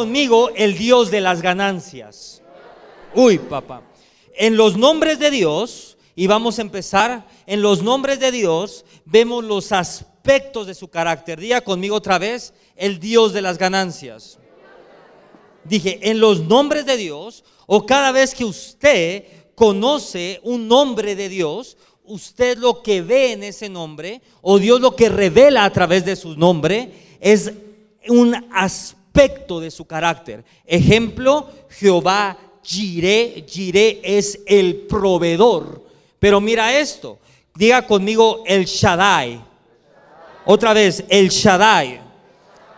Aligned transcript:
conmigo 0.00 0.48
el 0.56 0.78
Dios 0.78 1.10
de 1.10 1.20
las 1.20 1.42
ganancias. 1.42 2.40
Uy, 3.14 3.36
papá. 3.36 3.82
En 4.34 4.56
los 4.56 4.78
nombres 4.78 5.18
de 5.18 5.30
Dios, 5.30 5.98
y 6.16 6.26
vamos 6.26 6.58
a 6.58 6.62
empezar, 6.62 7.28
en 7.46 7.60
los 7.60 7.82
nombres 7.82 8.18
de 8.18 8.32
Dios 8.32 8.86
vemos 9.04 9.44
los 9.44 9.72
aspectos 9.72 10.66
de 10.66 10.74
su 10.74 10.88
carácter. 10.88 11.38
Diga 11.38 11.60
conmigo 11.60 11.96
otra 11.96 12.18
vez, 12.18 12.54
el 12.76 12.98
Dios 12.98 13.34
de 13.34 13.42
las 13.42 13.58
ganancias. 13.58 14.38
Dije, 15.64 15.98
en 16.08 16.18
los 16.18 16.40
nombres 16.40 16.86
de 16.86 16.96
Dios, 16.96 17.44
o 17.66 17.84
cada 17.84 18.10
vez 18.10 18.34
que 18.34 18.46
usted 18.46 19.24
conoce 19.54 20.40
un 20.44 20.66
nombre 20.66 21.14
de 21.14 21.28
Dios, 21.28 21.76
usted 22.04 22.56
lo 22.56 22.82
que 22.82 23.02
ve 23.02 23.32
en 23.32 23.42
ese 23.42 23.68
nombre, 23.68 24.22
o 24.40 24.58
Dios 24.58 24.80
lo 24.80 24.96
que 24.96 25.10
revela 25.10 25.66
a 25.66 25.72
través 25.74 26.06
de 26.06 26.16
su 26.16 26.38
nombre, 26.38 26.90
es 27.20 27.52
un 28.08 28.34
aspecto 28.50 28.99
de 29.12 29.70
su 29.70 29.84
carácter. 29.84 30.44
Ejemplo, 30.64 31.50
Jehová 31.68 32.36
Jireh, 32.62 33.44
Jireh 33.46 34.00
es 34.02 34.40
el 34.46 34.86
proveedor. 34.86 35.84
Pero 36.18 36.40
mira 36.40 36.78
esto, 36.78 37.18
diga 37.54 37.86
conmigo 37.86 38.44
el 38.46 38.64
Shaddai. 38.64 39.40
Otra 40.44 40.72
vez, 40.72 41.04
el 41.08 41.28
Shaddai. 41.28 42.00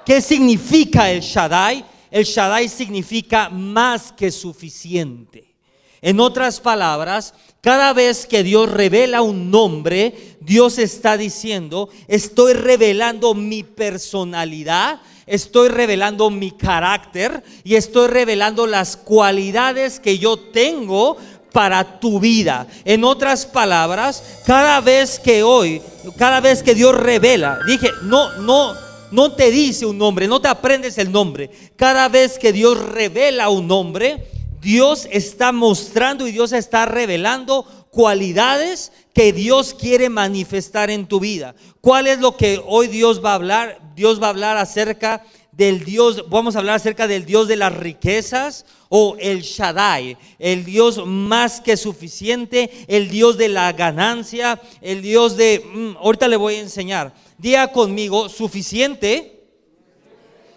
¿Qué 0.04 0.20
significa 0.20 1.10
el 1.10 1.20
Shaddai? 1.20 1.84
El 2.10 2.24
Shaddai 2.24 2.68
significa 2.68 3.48
más 3.48 4.12
que 4.12 4.30
suficiente. 4.30 5.52
En 6.00 6.18
otras 6.18 6.60
palabras, 6.60 7.32
cada 7.60 7.92
vez 7.92 8.26
que 8.26 8.42
Dios 8.42 8.68
revela 8.68 9.22
un 9.22 9.52
nombre, 9.52 10.36
Dios 10.40 10.78
está 10.78 11.16
diciendo, 11.16 11.88
estoy 12.08 12.54
revelando 12.54 13.34
mi 13.34 13.62
personalidad, 13.62 15.00
estoy 15.26 15.68
revelando 15.68 16.30
mi 16.30 16.50
carácter 16.50 17.42
y 17.64 17.74
estoy 17.74 18.08
revelando 18.08 18.66
las 18.66 18.96
cualidades 18.96 20.00
que 20.00 20.18
yo 20.18 20.38
tengo 20.38 21.16
para 21.52 22.00
tu 22.00 22.18
vida. 22.18 22.66
En 22.84 23.04
otras 23.04 23.46
palabras, 23.46 24.40
cada 24.46 24.80
vez 24.80 25.18
que 25.18 25.42
hoy, 25.42 25.82
cada 26.16 26.40
vez 26.40 26.62
que 26.62 26.74
Dios 26.74 26.94
revela, 26.94 27.58
dije, 27.66 27.90
no, 28.02 28.32
no, 28.38 28.74
no 29.10 29.32
te 29.32 29.50
dice 29.50 29.86
un 29.86 29.98
nombre, 29.98 30.26
no 30.26 30.40
te 30.40 30.48
aprendes 30.48 30.98
el 30.98 31.12
nombre. 31.12 31.50
Cada 31.76 32.08
vez 32.08 32.38
que 32.38 32.52
Dios 32.52 32.78
revela 32.78 33.50
un 33.50 33.68
nombre, 33.68 34.26
Dios 34.60 35.06
está 35.10 35.52
mostrando 35.52 36.26
y 36.26 36.32
Dios 36.32 36.52
está 36.52 36.86
revelando 36.86 37.66
cualidades 37.90 38.92
que 39.14 39.32
Dios 39.32 39.74
quiere 39.74 40.08
manifestar 40.08 40.90
en 40.90 41.06
tu 41.06 41.20
vida. 41.20 41.54
¿Cuál 41.80 42.06
es 42.06 42.18
lo 42.18 42.36
que 42.36 42.60
hoy 42.64 42.88
Dios 42.88 43.24
va 43.24 43.32
a 43.32 43.36
hablar? 43.36 43.92
Dios 43.94 44.20
va 44.22 44.26
a 44.26 44.30
hablar 44.30 44.56
acerca 44.56 45.24
del 45.52 45.84
Dios, 45.84 46.24
vamos 46.30 46.56
a 46.56 46.60
hablar 46.60 46.76
acerca 46.76 47.06
del 47.06 47.26
Dios 47.26 47.46
de 47.46 47.56
las 47.56 47.74
riquezas 47.74 48.64
o 48.88 49.16
el 49.20 49.42
Shaddai, 49.42 50.16
el 50.38 50.64
Dios 50.64 51.06
más 51.06 51.60
que 51.60 51.76
suficiente, 51.76 52.70
el 52.88 53.10
Dios 53.10 53.36
de 53.36 53.50
la 53.50 53.70
ganancia, 53.72 54.60
el 54.80 55.02
Dios 55.02 55.36
de, 55.36 55.60
mm, 55.60 55.96
ahorita 55.98 56.26
le 56.28 56.36
voy 56.36 56.54
a 56.54 56.60
enseñar, 56.60 57.14
diga 57.36 57.70
conmigo, 57.70 58.30
suficiente, 58.30 59.44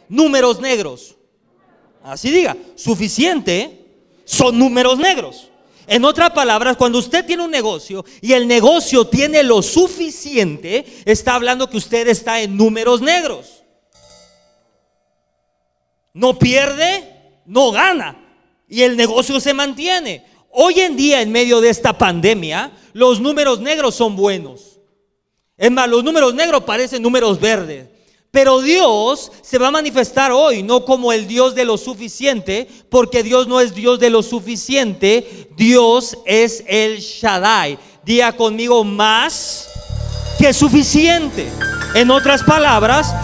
números 0.08 0.62
negros. 0.62 1.16
Así 2.02 2.32
diga, 2.32 2.56
suficiente 2.76 3.86
son 4.24 4.58
números 4.58 4.98
negros. 4.98 5.50
En 5.88 6.04
otras 6.06 6.32
palabras, 6.32 6.78
cuando 6.78 7.00
usted 7.00 7.26
tiene 7.26 7.44
un 7.44 7.52
negocio 7.52 8.04
y 8.22 8.34
el 8.34 8.48
negocio 8.48 9.06
tiene 9.06 9.44
lo 9.44 9.62
suficiente, 9.62 10.86
está 11.06 11.36
hablando 11.36 11.70
que 11.70 11.78
usted 11.78 12.08
está 12.08 12.42
en 12.42 12.58
números 12.58 13.02
negros. 13.02 13.64
No 16.14 16.40
pierde, 16.40 17.42
no 17.46 17.72
gana. 17.72 18.18
Y 18.68 18.82
el 18.82 18.98
negocio 18.98 19.40
se 19.40 19.54
mantiene. 19.54 20.26
Hoy 20.50 20.80
en 20.80 20.96
día, 20.96 21.22
en 21.22 21.32
medio 21.32 21.62
de 21.62 21.70
esta 21.70 21.98
pandemia, 21.98 22.72
los 22.94 23.20
números 23.20 23.60
negros 23.60 23.96
son 23.96 24.16
buenos. 24.16 24.80
Es 25.58 25.70
más, 25.72 25.88
los 25.88 26.04
números 26.04 26.34
negros 26.34 26.64
parecen 26.64 27.04
números 27.04 27.40
verdes. 27.40 27.88
Pero 28.36 28.60
Dios 28.60 29.32
se 29.42 29.58
va 29.58 29.70
a 29.70 29.72
manifestar 29.72 30.34
hoy, 30.34 30.62
no 30.62 30.84
como 30.84 31.14
el 31.14 31.26
Dios 31.26 31.56
de 31.56 31.64
lo 31.64 31.78
suficiente, 31.78 32.68
porque 32.90 33.24
Dios 33.24 33.48
no 33.48 33.62
es 33.62 33.74
Dios 33.74 33.98
de 33.98 34.10
lo 34.10 34.22
suficiente, 34.22 35.48
Dios 35.56 36.18
es 36.26 36.62
el 36.68 37.00
Shaddai. 37.00 37.80
Día 38.04 38.34
conmigo 38.36 38.84
más 38.84 39.70
que 40.38 40.52
suficiente. 40.52 41.50
En 41.94 42.12
otras 42.12 42.44
palabras, 42.44 43.16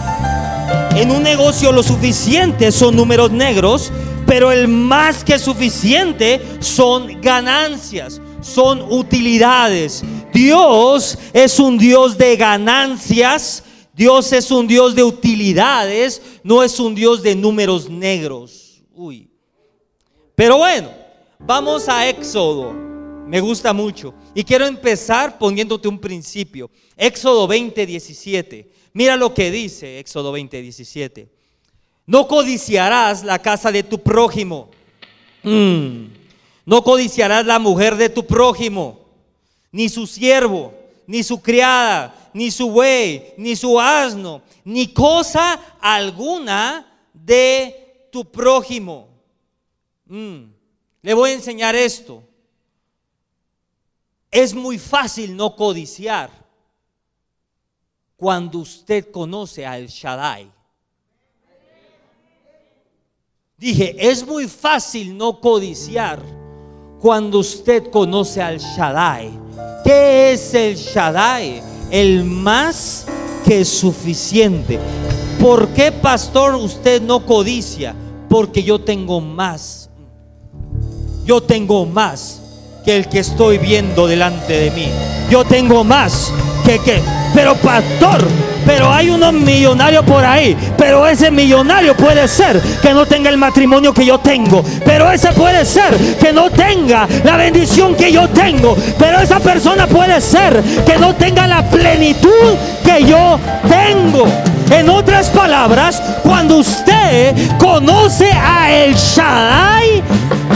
en 0.96 1.10
un 1.10 1.22
negocio 1.22 1.72
lo 1.72 1.82
suficiente 1.82 2.72
son 2.72 2.96
números 2.96 3.30
negros, 3.30 3.92
pero 4.26 4.50
el 4.50 4.66
más 4.66 5.24
que 5.24 5.38
suficiente 5.38 6.40
son 6.60 7.20
ganancias, 7.20 8.18
son 8.40 8.80
utilidades. 8.90 10.02
Dios 10.32 11.18
es 11.34 11.60
un 11.60 11.76
Dios 11.76 12.16
de 12.16 12.34
ganancias 12.38 13.62
Dios 14.02 14.32
es 14.32 14.50
un 14.50 14.66
Dios 14.66 14.96
de 14.96 15.04
utilidades, 15.04 16.20
no 16.42 16.64
es 16.64 16.80
un 16.80 16.92
Dios 16.92 17.22
de 17.22 17.36
números 17.36 17.88
negros. 17.88 18.82
Uy. 18.92 19.30
Pero 20.34 20.58
bueno, 20.58 20.90
vamos 21.38 21.88
a 21.88 22.08
Éxodo. 22.08 22.72
Me 22.72 23.40
gusta 23.40 23.72
mucho. 23.72 24.12
Y 24.34 24.42
quiero 24.42 24.66
empezar 24.66 25.38
poniéndote 25.38 25.86
un 25.86 26.00
principio. 26.00 26.68
Éxodo 26.96 27.46
20, 27.46 27.86
17. 27.86 28.72
Mira 28.92 29.16
lo 29.16 29.32
que 29.32 29.52
dice 29.52 30.00
Éxodo 30.00 30.32
20, 30.32 30.60
17. 30.60 31.28
No 32.04 32.26
codiciarás 32.26 33.22
la 33.22 33.38
casa 33.38 33.70
de 33.70 33.84
tu 33.84 34.00
prójimo. 34.00 34.68
Mm. 35.44 36.06
No 36.66 36.82
codiciarás 36.82 37.46
la 37.46 37.60
mujer 37.60 37.94
de 37.94 38.08
tu 38.08 38.26
prójimo, 38.26 38.98
ni 39.70 39.88
su 39.88 40.08
siervo, 40.08 40.74
ni 41.06 41.22
su 41.22 41.40
criada 41.40 42.21
ni 42.34 42.50
su 42.50 42.70
buey, 42.70 43.34
ni 43.36 43.56
su 43.56 43.78
asno, 43.78 44.42
ni 44.64 44.92
cosa 44.92 45.76
alguna 45.80 46.86
de 47.12 48.08
tu 48.10 48.24
prójimo. 48.24 49.08
Mm. 50.06 50.44
Le 51.02 51.14
voy 51.14 51.30
a 51.30 51.34
enseñar 51.34 51.74
esto. 51.74 52.22
Es 54.30 54.54
muy 54.54 54.78
fácil 54.78 55.36
no 55.36 55.54
codiciar 55.54 56.30
cuando 58.16 58.58
usted 58.58 59.10
conoce 59.10 59.66
al 59.66 59.88
Shaddai. 59.88 60.50
Dije, 63.58 63.94
es 63.98 64.26
muy 64.26 64.48
fácil 64.48 65.16
no 65.16 65.40
codiciar 65.40 66.20
cuando 67.00 67.40
usted 67.40 67.90
conoce 67.90 68.40
al 68.40 68.58
Shaddai. 68.58 69.30
¿Qué 69.84 70.32
es 70.32 70.54
el 70.54 70.76
Shaddai? 70.76 71.71
El 71.92 72.24
más 72.24 73.06
que 73.44 73.64
suficiente. 73.64 74.80
¿Por 75.38 75.68
qué, 75.68 75.92
pastor, 75.92 76.54
usted 76.54 77.02
no 77.02 77.24
codicia? 77.26 77.94
Porque 78.28 78.62
yo 78.62 78.80
tengo 78.80 79.20
más. 79.20 79.90
Yo 81.24 81.42
tengo 81.42 81.84
más 81.84 82.40
que 82.84 82.96
el 82.96 83.08
que 83.08 83.18
estoy 83.18 83.58
viendo 83.58 84.06
delante 84.06 84.54
de 84.54 84.70
mí. 84.70 84.88
Yo 85.30 85.44
tengo 85.44 85.84
más 85.84 86.32
que 86.64 86.78
que. 86.78 87.00
Pero 87.34 87.54
pastor, 87.56 88.26
pero 88.66 88.92
hay 88.92 89.10
unos 89.10 89.32
millonarios 89.32 90.04
por 90.04 90.24
ahí. 90.24 90.56
Pero 90.76 91.06
ese 91.06 91.30
millonario 91.30 91.96
puede 91.96 92.28
ser 92.28 92.60
que 92.60 92.92
no 92.92 93.06
tenga 93.06 93.30
el 93.30 93.36
matrimonio 93.36 93.92
que 93.92 94.04
yo 94.04 94.18
tengo. 94.18 94.64
Pero 94.84 95.10
ese 95.10 95.32
puede 95.32 95.64
ser 95.64 95.96
que 96.18 96.32
no 96.32 96.50
tenga 96.50 97.06
la 97.24 97.36
bendición 97.36 97.94
que 97.94 98.12
yo 98.12 98.28
tengo. 98.28 98.76
Pero 98.98 99.20
esa 99.20 99.40
persona 99.40 99.86
puede 99.86 100.20
ser 100.20 100.62
que 100.86 100.98
no 100.98 101.14
tenga 101.14 101.46
la 101.46 101.62
plenitud 101.68 102.56
que 102.84 103.04
yo 103.04 103.38
tengo. 103.68 104.26
En 104.70 104.88
otras 104.88 105.28
palabras, 105.28 106.02
cuando 106.22 106.58
usted 106.58 107.34
conoce 107.58 108.30
a 108.32 108.72
El 108.72 108.94
Shaddai, 108.94 110.02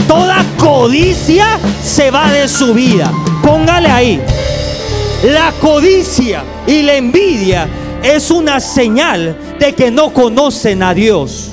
toda 0.07 0.43
codicia 0.57 1.59
se 1.83 2.09
va 2.09 2.31
de 2.31 2.47
su 2.47 2.73
vida. 2.73 3.11
Póngale 3.43 3.89
ahí. 3.89 4.21
La 5.23 5.51
codicia 5.61 6.43
y 6.65 6.81
la 6.83 6.95
envidia 6.95 7.67
es 8.03 8.31
una 8.31 8.59
señal 8.59 9.57
de 9.59 9.73
que 9.73 9.91
no 9.91 10.13
conocen 10.13 10.83
a 10.83 10.93
Dios. 10.93 11.49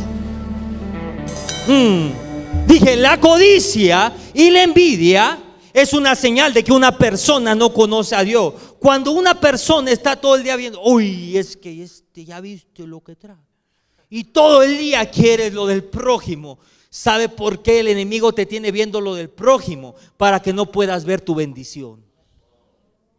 Mm. 1.67 2.67
Dije, 2.67 2.97
la 2.97 3.21
codicia 3.21 4.13
y 4.33 4.51
la 4.51 4.63
envidia 4.63 5.39
es 5.73 5.93
una 5.93 6.15
señal 6.15 6.55
de 6.55 6.63
que 6.63 6.73
una 6.73 6.97
persona 6.97 7.55
no 7.55 7.73
conoce 7.73 8.15
a 8.15 8.23
Dios. 8.23 8.55
Cuando 8.79 9.13
una 9.13 9.39
persona 9.41 9.91
está 9.91 10.17
todo 10.17 10.37
el 10.37 10.43
día 10.43 10.57
viendo, 10.57 10.81
uy, 10.83 11.37
es 11.37 11.57
que 11.57 11.83
este 11.83 12.25
ya 12.25 12.41
viste 12.41 12.87
lo 12.87 13.01
que 13.01 13.17
trae. 13.17 13.37
Y 14.09 14.25
todo 14.25 14.63
el 14.63 14.79
día 14.79 15.11
quiere 15.11 15.51
lo 15.51 15.67
del 15.67 15.85
prójimo. 15.85 16.59
¿Sabe 16.91 17.29
por 17.29 17.61
qué 17.61 17.81
el 17.81 17.89
enemigo 17.89 18.33
te 18.33 18.47
tiene 18.47 18.71
viendo 18.71 19.01
lo 19.01 19.15
del 19.17 19.29
prójimo? 19.29 19.97
Para 20.17 20.41
que 20.41 20.53
no 20.53 20.71
puedas 20.71 21.05
ver 21.05 21.21
tu 21.21 21.35
bendición. 21.35 22.05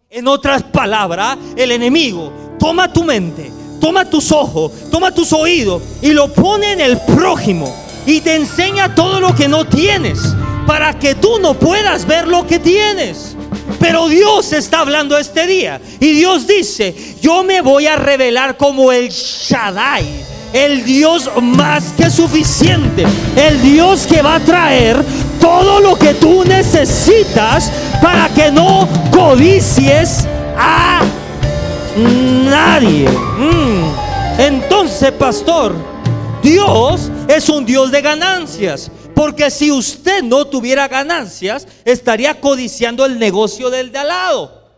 En 0.09 0.29
otras 0.29 0.63
palabras, 0.63 1.37
el 1.57 1.71
enemigo 1.71 2.31
toma 2.59 2.91
tu 2.91 3.03
mente, 3.03 3.51
toma 3.79 4.09
tus 4.09 4.31
ojos, 4.31 4.71
toma 4.91 5.11
tus 5.11 5.33
oídos 5.33 5.81
y 6.01 6.11
lo 6.11 6.31
pone 6.33 6.71
en 6.71 6.81
el 6.81 6.97
prójimo 6.99 7.73
y 8.05 8.21
te 8.21 8.35
enseña 8.35 8.93
todo 8.93 9.19
lo 9.19 9.35
que 9.35 9.47
no 9.47 9.65
tienes 9.65 10.19
para 10.67 10.97
que 10.97 11.15
tú 11.15 11.39
no 11.39 11.53
puedas 11.53 12.05
ver 12.05 12.27
lo 12.27 12.45
que 12.47 12.59
tienes. 12.59 13.35
Pero 13.79 14.07
Dios 14.07 14.53
está 14.53 14.79
hablando 14.79 15.17
este 15.17 15.47
día 15.47 15.81
y 15.99 16.13
Dios 16.13 16.47
dice, 16.47 16.95
yo 17.21 17.43
me 17.43 17.61
voy 17.61 17.87
a 17.87 17.95
revelar 17.95 18.57
como 18.57 18.91
el 18.91 19.09
Shaddai, 19.09 20.05
el 20.53 20.83
Dios 20.83 21.29
más 21.41 21.93
que 21.97 22.09
suficiente, 22.09 23.05
el 23.35 23.61
Dios 23.61 24.05
que 24.07 24.21
va 24.21 24.35
a 24.35 24.39
traer 24.39 25.03
todo 25.39 25.79
lo 25.79 25.95
que 25.95 26.13
tú 26.13 26.43
necesitas 26.45 27.71
para 28.01 28.29
que 28.29 28.51
no 28.51 28.87
codicies 29.11 30.25
a 30.57 31.01
nadie. 31.95 33.09
Mm. 33.09 34.39
Entonces, 34.39 35.11
pastor, 35.13 35.73
Dios 36.41 37.09
es 37.27 37.49
un 37.49 37.65
Dios 37.65 37.91
de 37.91 38.01
ganancias. 38.01 38.91
Porque 39.15 39.49
si 39.49 39.71
usted 39.71 40.21
no 40.23 40.45
tuviera 40.45 40.87
ganancias, 40.87 41.67
estaría 41.85 42.39
codiciando 42.41 43.05
el 43.05 43.17
negocio 43.17 43.69
del 43.69 43.91
de 43.91 43.99
al 43.99 44.07
lado. 44.09 44.69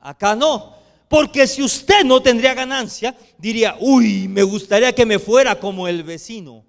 Acá 0.00 0.36
no. 0.36 0.74
Porque 1.08 1.46
si 1.46 1.62
usted 1.62 2.04
no 2.04 2.22
tendría 2.22 2.54
ganancia, 2.54 3.16
diría, 3.38 3.76
uy, 3.80 4.28
me 4.28 4.42
gustaría 4.42 4.94
que 4.94 5.06
me 5.06 5.18
fuera 5.18 5.58
como 5.58 5.88
el 5.88 6.02
vecino. 6.02 6.64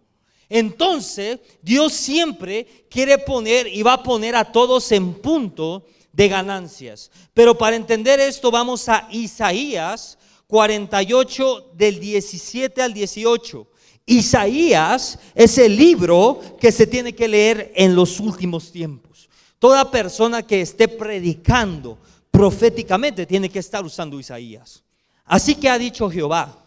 Entonces, 0.50 1.40
Dios 1.62 1.94
siempre 1.94 2.86
quiere 2.90 3.18
poner 3.18 3.68
y 3.68 3.82
va 3.82 3.94
a 3.94 4.04
poner 4.04 4.36
a 4.36 4.52
todos 4.52 4.92
en 4.92 5.14
punto 5.16 5.86
de 6.14 6.30
ganancias. 6.30 7.12
Pero 7.34 7.58
para 7.58 7.76
entender 7.76 8.20
esto, 8.20 8.50
vamos 8.50 8.88
a 8.88 9.08
Isaías 9.12 10.18
48 10.48 11.72
del 11.74 12.00
17 12.00 12.82
al 12.82 12.94
18. 12.94 13.68
Isaías 14.06 15.18
es 15.34 15.58
el 15.58 15.76
libro 15.76 16.40
que 16.60 16.72
se 16.72 16.88
tiene 16.88 17.14
que 17.14 17.28
leer 17.28 17.72
en 17.76 17.96
los 17.96 18.20
últimos 18.20 18.72
tiempos. 18.72 19.30
Toda 19.60 19.90
persona 19.90 20.44
que 20.44 20.62
esté 20.62 20.88
predicando 20.88 21.98
proféticamente 22.30 23.26
tiene 23.26 23.50
que 23.50 23.60
estar 23.60 23.84
usando 23.84 24.20
Isaías. 24.20 24.84
Así 25.26 25.56
que 25.56 25.70
ha 25.70 25.78
dicho 25.78 26.10
Jehová, 26.10 26.66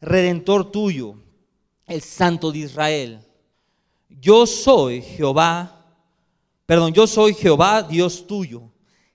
redentor 0.00 0.70
tuyo, 0.70 1.16
el 1.86 2.02
Santo 2.02 2.52
de 2.52 2.60
Israel, 2.60 3.20
yo 4.08 4.46
soy 4.46 5.02
Jehová, 5.02 5.84
perdón, 6.66 6.92
yo 6.92 7.06
soy 7.06 7.34
Jehová, 7.34 7.82
Dios 7.82 8.26
tuyo, 8.26 8.69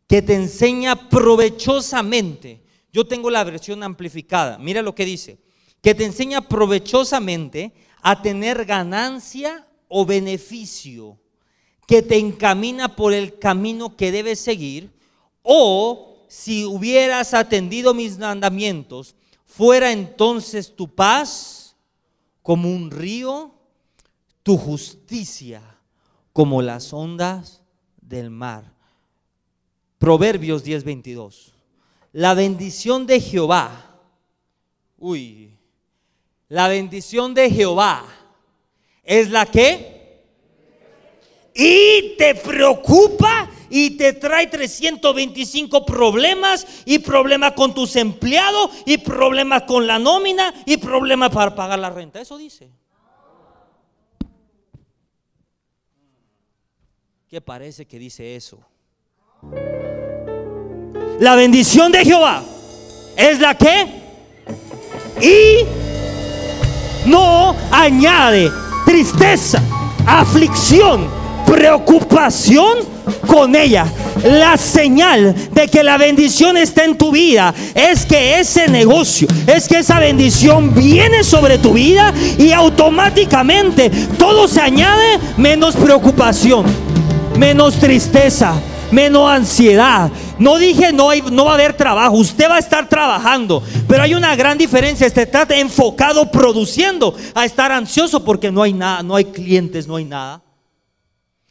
que 0.07 0.22
te 0.22 0.36
enseña 0.36 1.10
provechosamente. 1.10 2.63
Yo 2.92 3.06
tengo 3.06 3.30
la 3.30 3.44
versión 3.44 3.84
amplificada. 3.84 4.57
Mira 4.57 4.81
lo 4.81 4.96
que 4.96 5.06
dice 5.06 5.40
que 5.86 5.94
te 5.94 6.04
enseña 6.04 6.42
provechosamente 6.42 7.72
a 8.02 8.19
tener 8.24 8.66
ganancia 8.66 9.68
o 9.88 10.04
beneficio, 10.04 11.19
que 11.86 12.02
te 12.02 12.18
encamina 12.18 12.96
por 12.96 13.13
el 13.13 13.38
camino 13.38 13.96
que 13.96 14.12
debes 14.12 14.40
seguir, 14.40 14.92
o 15.44 16.25
si 16.28 16.66
hubieras 16.66 17.36
atendido 17.36 17.94
mis 17.94 18.18
mandamientos, 18.18 19.16
fuera 19.46 19.92
entonces 19.92 20.75
tu 20.75 20.88
paz 20.88 21.75
como 22.42 22.68
un 22.68 22.90
río, 22.90 23.54
tu 24.42 24.58
justicia 24.58 25.62
como 26.34 26.63
las 26.63 26.94
ondas 26.94 27.62
del 28.01 28.31
mar. 28.31 28.75
Proverbios 29.98 30.64
10:22. 30.64 31.54
La 32.12 32.34
bendición 32.34 33.06
de 33.06 33.20
Jehová, 33.20 34.00
uy, 34.98 35.58
la 36.48 36.68
bendición 36.68 37.34
de 37.34 37.50
Jehová 37.50 38.06
es 39.04 39.30
la 39.30 39.46
que 39.46 39.96
y 41.54 42.16
te 42.18 42.36
preocupa 42.36 43.50
y 43.70 43.92
te 43.98 44.14
trae 44.14 44.48
325 44.48 45.86
problemas 45.86 46.84
y 46.86 47.00
problemas 47.00 47.54
con 47.54 47.74
tus 47.74 47.96
empleados 47.96 48.72
y 48.86 48.98
problemas 48.98 49.64
con 49.64 49.88
la 49.88 49.98
nómina 49.98 50.54
y 50.66 50.78
problemas 50.78 51.32
para 51.32 51.56
pagar 51.56 51.80
la 51.80 51.90
renta. 51.90 52.22
Eso 52.22 52.38
dice. 52.38 52.70
¿Qué 57.28 57.42
parece 57.42 57.86
que 57.86 57.98
dice 58.00 58.36
eso? 58.36 58.60
La 61.20 61.36
bendición 61.36 61.92
de 61.92 62.04
Jehová 62.04 62.44
es 63.16 63.40
la 63.40 63.56
que 63.56 63.88
y 65.22 65.66
no 67.10 67.56
añade 67.72 68.52
tristeza, 68.86 69.62
aflicción, 70.06 71.08
preocupación 71.46 72.80
con 73.28 73.56
ella. 73.56 73.86
La 74.24 74.58
señal 74.58 75.34
de 75.52 75.68
que 75.70 75.84
la 75.84 75.98
bendición 75.98 76.58
está 76.58 76.84
en 76.84 76.98
tu 76.98 77.12
vida 77.12 77.54
es 77.74 78.06
que 78.06 78.40
ese 78.40 78.68
negocio, 78.68 79.28
es 79.48 79.70
que 79.70 79.80
esa 79.80 80.00
bendición 80.00 80.74
viene 80.74 81.24
sobre 81.24 81.58
tu 81.60 81.74
vida 81.74 82.14
y 82.38 82.52
automáticamente 82.52 83.90
todo 84.18 84.50
se 84.50 84.60
añade 84.60 85.20
menos 85.38 85.76
preocupación, 85.76 86.66
menos 87.38 87.76
tristeza, 87.76 88.54
menos 88.92 89.30
ansiedad, 89.30 90.10
no 90.40 90.58
dije 90.58 90.92
no, 90.92 91.10
hay, 91.10 91.22
no 91.22 91.46
va 91.46 91.52
a 91.52 91.56
haber 91.56 91.76
trabajo, 91.76 92.16
usted 92.18 92.50
va 92.50 92.56
a 92.56 92.60
estar 92.60 92.90
trabajando, 92.90 93.64
pero 93.88 94.04
hay 94.04 94.14
una 94.14 94.36
gran 94.36 94.58
diferencia, 94.58 95.08
este 95.08 95.24
está 95.24 95.46
enfocado 95.50 96.32
produciendo 96.32 97.16
a 97.34 97.46
estar 97.46 97.72
ansioso 97.72 98.24
porque 98.24 98.52
no 98.52 98.64
hay 98.64 98.74
nada, 98.74 99.04
no 99.04 99.16
hay 99.16 99.26
clientes, 99.26 99.88
no 99.88 99.96
hay 99.96 100.06
nada. 100.06 100.42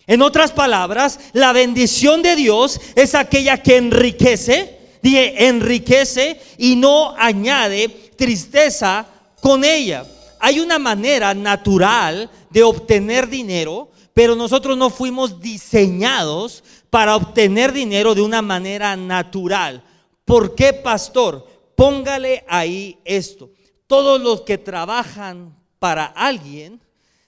En 0.06 0.20
otras 0.20 0.52
palabras, 0.52 1.18
la 1.32 1.52
bendición 1.52 2.22
de 2.22 2.36
Dios 2.36 2.80
es 2.94 3.14
aquella 3.14 3.62
que 3.62 3.78
enriquece, 3.78 4.78
dije, 5.02 5.46
enriquece 5.46 6.40
y 6.58 6.76
no 6.76 7.14
añade 7.16 7.88
tristeza 8.16 9.06
con 9.40 9.64
ella. 9.64 10.04
Hay 10.40 10.60
una 10.60 10.78
manera 10.78 11.32
natural 11.32 12.30
de 12.50 12.62
obtener 12.62 13.28
dinero, 13.28 13.88
pero 14.12 14.36
nosotros 14.36 14.76
no 14.76 14.90
fuimos 14.90 15.40
diseñados 15.40 16.62
para 16.94 17.16
obtener 17.16 17.72
dinero 17.72 18.14
de 18.14 18.22
una 18.22 18.40
manera 18.40 18.94
natural. 18.94 19.82
¿Por 20.24 20.54
qué, 20.54 20.72
pastor? 20.72 21.44
Póngale 21.74 22.44
ahí 22.46 23.00
esto. 23.04 23.50
Todos 23.88 24.20
los 24.20 24.42
que 24.42 24.58
trabajan 24.58 25.58
para 25.80 26.04
alguien 26.04 26.80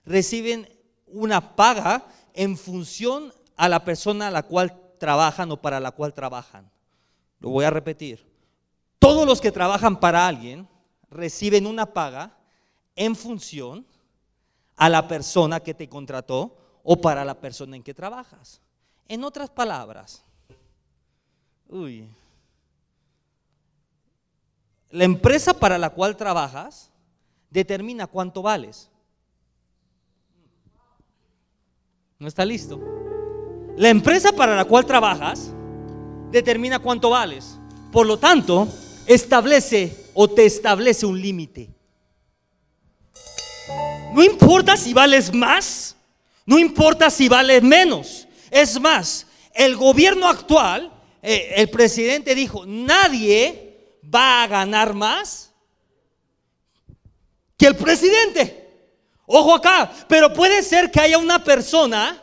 reciben 0.04 0.73
una 1.08 1.56
paga 1.56 2.06
en 2.32 2.56
función 2.56 3.35
a 3.56 3.68
la 3.68 3.85
persona 3.85 4.28
a 4.28 4.30
la 4.30 4.44
cual 4.44 4.73
trabajan 5.00 5.50
o 5.50 5.61
para 5.61 5.80
la 5.80 5.90
cual 5.90 6.14
trabajan. 6.14 6.70
Lo 7.40 7.50
voy 7.50 7.64
a 7.64 7.70
repetir. 7.70 8.25
Todos 9.00 9.26
los 9.26 9.40
que 9.40 9.50
trabajan 9.50 9.99
para 9.99 10.28
alguien 10.28 10.68
reciben 11.11 11.66
una 11.66 11.87
paga 11.87 12.37
en 12.94 13.16
función 13.16 13.85
a 14.76 14.88
la 14.88 15.08
persona 15.08 15.58
que 15.58 15.75
te 15.75 15.88
contrató 15.88 16.56
o 16.85 17.00
para 17.00 17.25
la 17.25 17.40
persona 17.40 17.75
en 17.75 17.82
que 17.82 17.94
trabajas. 17.94 18.61
En 19.08 19.22
otras 19.22 19.48
palabras, 19.50 20.22
uy, 21.68 22.08
la 24.90 25.04
empresa 25.04 25.54
para 25.54 25.78
la 25.78 25.90
cual 25.90 26.16
trabajas 26.16 26.90
determina 27.50 28.06
cuánto 28.06 28.42
vales. 28.42 28.88
¿No 32.18 32.28
está 32.28 32.44
listo? 32.44 32.80
La 33.76 33.90
empresa 33.90 34.32
para 34.32 34.56
la 34.56 34.64
cual 34.64 34.86
trabajas 34.86 35.50
determina 36.30 36.78
cuánto 36.78 37.10
vales. 37.10 37.58
Por 37.92 38.06
lo 38.06 38.18
tanto, 38.18 38.68
establece 39.06 40.10
o 40.14 40.28
te 40.28 40.46
establece 40.46 41.04
un 41.06 41.20
límite. 41.20 41.68
No 44.14 44.25
importa 44.25 44.76
si 44.76 44.94
vales 44.94 45.32
más, 45.34 45.94
no 46.46 46.58
importa 46.58 47.10
si 47.10 47.28
vales 47.28 47.62
menos. 47.62 48.25
Es 48.50 48.80
más, 48.80 49.26
el 49.54 49.76
gobierno 49.76 50.28
actual, 50.28 50.92
eh, 51.22 51.54
el 51.56 51.70
presidente 51.70 52.34
dijo, 52.34 52.64
nadie 52.66 54.00
va 54.14 54.42
a 54.42 54.46
ganar 54.46 54.94
más 54.94 55.52
que 57.56 57.66
el 57.66 57.76
presidente. 57.76 58.64
Ojo 59.26 59.54
acá, 59.54 59.92
pero 60.08 60.32
puede 60.32 60.62
ser 60.62 60.90
que 60.90 61.00
haya 61.00 61.18
una 61.18 61.42
persona, 61.42 62.22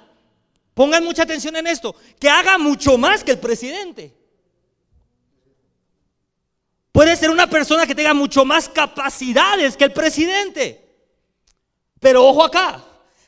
pongan 0.73 1.03
mucha 1.03 1.23
atención 1.23 1.55
en 1.55 1.67
esto, 1.67 1.95
que 2.19 2.29
haga 2.29 2.57
mucho 2.57 2.97
más 2.97 3.23
que 3.23 3.31
el 3.31 3.39
presidente. 3.39 4.13
Puede 6.93 7.15
ser 7.15 7.31
una 7.31 7.49
persona 7.49 7.87
que 7.87 7.95
tenga 7.95 8.13
mucho 8.13 8.45
más 8.45 8.69
capacidades 8.69 9.75
que 9.75 9.85
el 9.85 9.93
presidente. 9.93 10.79
Pero 11.99 12.25
ojo 12.25 12.43
acá, 12.43 12.83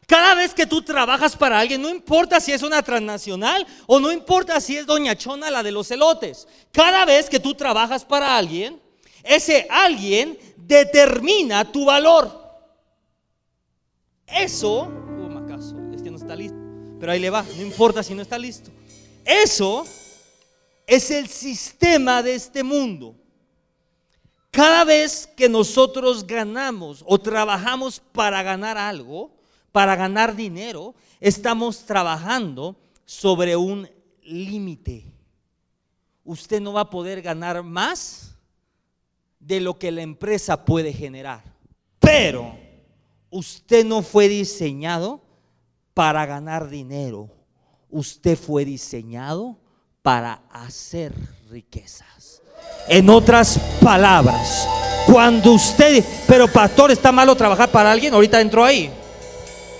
cada 0.07 0.35
vez 0.35 0.53
que 0.53 0.65
tú 0.65 0.81
trabajas 0.81 1.35
para 1.35 1.59
alguien, 1.59 1.81
no 1.81 1.89
importa 1.89 2.39
si 2.39 2.51
es 2.51 2.61
una 2.61 2.81
transnacional 2.83 3.65
o 3.87 3.99
no 3.99 4.11
importa 4.11 4.61
si 4.61 4.77
es 4.77 4.85
Doña 4.85 5.15
Chona 5.15 5.49
la 5.49 5.63
de 5.63 5.71
los 5.71 5.89
elotes, 5.91 6.47
cada 6.71 7.05
vez 7.05 7.29
que 7.29 7.39
tú 7.39 7.55
trabajas 7.55 8.05
para 8.05 8.37
alguien, 8.37 8.79
ese 9.23 9.67
alguien 9.69 10.37
determina 10.57 11.71
tu 11.71 11.85
valor. 11.85 12.43
Eso 14.27 14.91
está 16.25 16.35
listo. 16.35 16.57
Pero 16.99 17.11
ahí 17.11 17.19
le 17.19 17.29
va, 17.29 17.43
no 17.43 17.61
importa 17.61 18.01
si 18.03 18.13
no 18.13 18.21
está 18.21 18.37
listo. 18.37 18.71
Eso 19.23 19.85
es 20.87 21.11
el 21.11 21.27
sistema 21.27 22.23
de 22.23 22.35
este 22.35 22.63
mundo. 22.63 23.15
Cada 24.51 24.83
vez 24.83 25.27
que 25.35 25.49
nosotros 25.49 26.25
ganamos 26.25 27.03
o 27.05 27.19
trabajamos 27.19 28.01
para 28.11 28.41
ganar 28.41 28.77
algo, 28.77 29.31
para 29.75 29.97
ganar 29.97 30.37
dinero, 30.37 30.95
estamos 31.19 31.85
trabajando 31.85 32.77
sobre 33.03 33.57
un 33.57 33.89
límite. 34.23 35.11
Usted 36.23 36.61
no 36.61 36.71
va 36.71 36.79
a 36.79 36.89
poder 36.89 37.21
ganar 37.21 37.61
más 37.61 38.37
de 39.37 39.59
lo 39.59 39.77
que 39.77 39.91
la 39.91 40.01
empresa 40.01 40.63
puede 40.63 40.93
generar. 40.93 41.43
Pero 41.99 42.57
usted 43.29 43.83
no 43.83 44.01
fue 44.01 44.29
diseñado 44.29 45.21
para 45.93 46.25
ganar 46.25 46.69
dinero. 46.69 47.29
Usted 47.89 48.37
fue 48.37 48.63
diseñado 48.63 49.57
para 50.01 50.41
hacer 50.51 51.13
riquezas. 51.49 52.41
En 52.87 53.09
otras 53.09 53.59
palabras, 53.83 54.69
cuando 55.05 55.51
usted, 55.51 56.01
pero 56.29 56.47
pastor, 56.47 56.91
está 56.91 57.11
malo 57.11 57.35
trabajar 57.35 57.69
para 57.69 57.91
alguien, 57.91 58.13
ahorita 58.13 58.39
entró 58.39 58.63
ahí. 58.63 58.89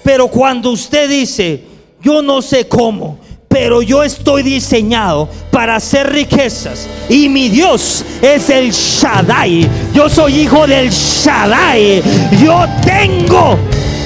Pero 0.06 0.28
cuando 0.28 0.70
usted 0.70 1.10
dice, 1.10 1.64
yo 2.00 2.22
no 2.22 2.40
sé 2.44 2.68
cómo, 2.68 3.18
pero 3.48 3.82
yo 3.82 4.04
estoy 4.04 4.44
diseñado 4.44 5.28
para 5.50 5.78
hacer 5.78 6.14
riquezas. 6.14 6.88
Y 7.10 7.28
mi 7.28 7.50
Dios 7.50 8.06
es 8.22 8.52
el 8.52 8.70
Shaddai. 8.72 9.68
Yo 9.96 10.08
soy 10.08 10.42
hijo 10.42 10.68
del 10.68 10.92
Shaddai. 10.92 12.04
Yo 12.40 12.66
tengo, 12.86 13.58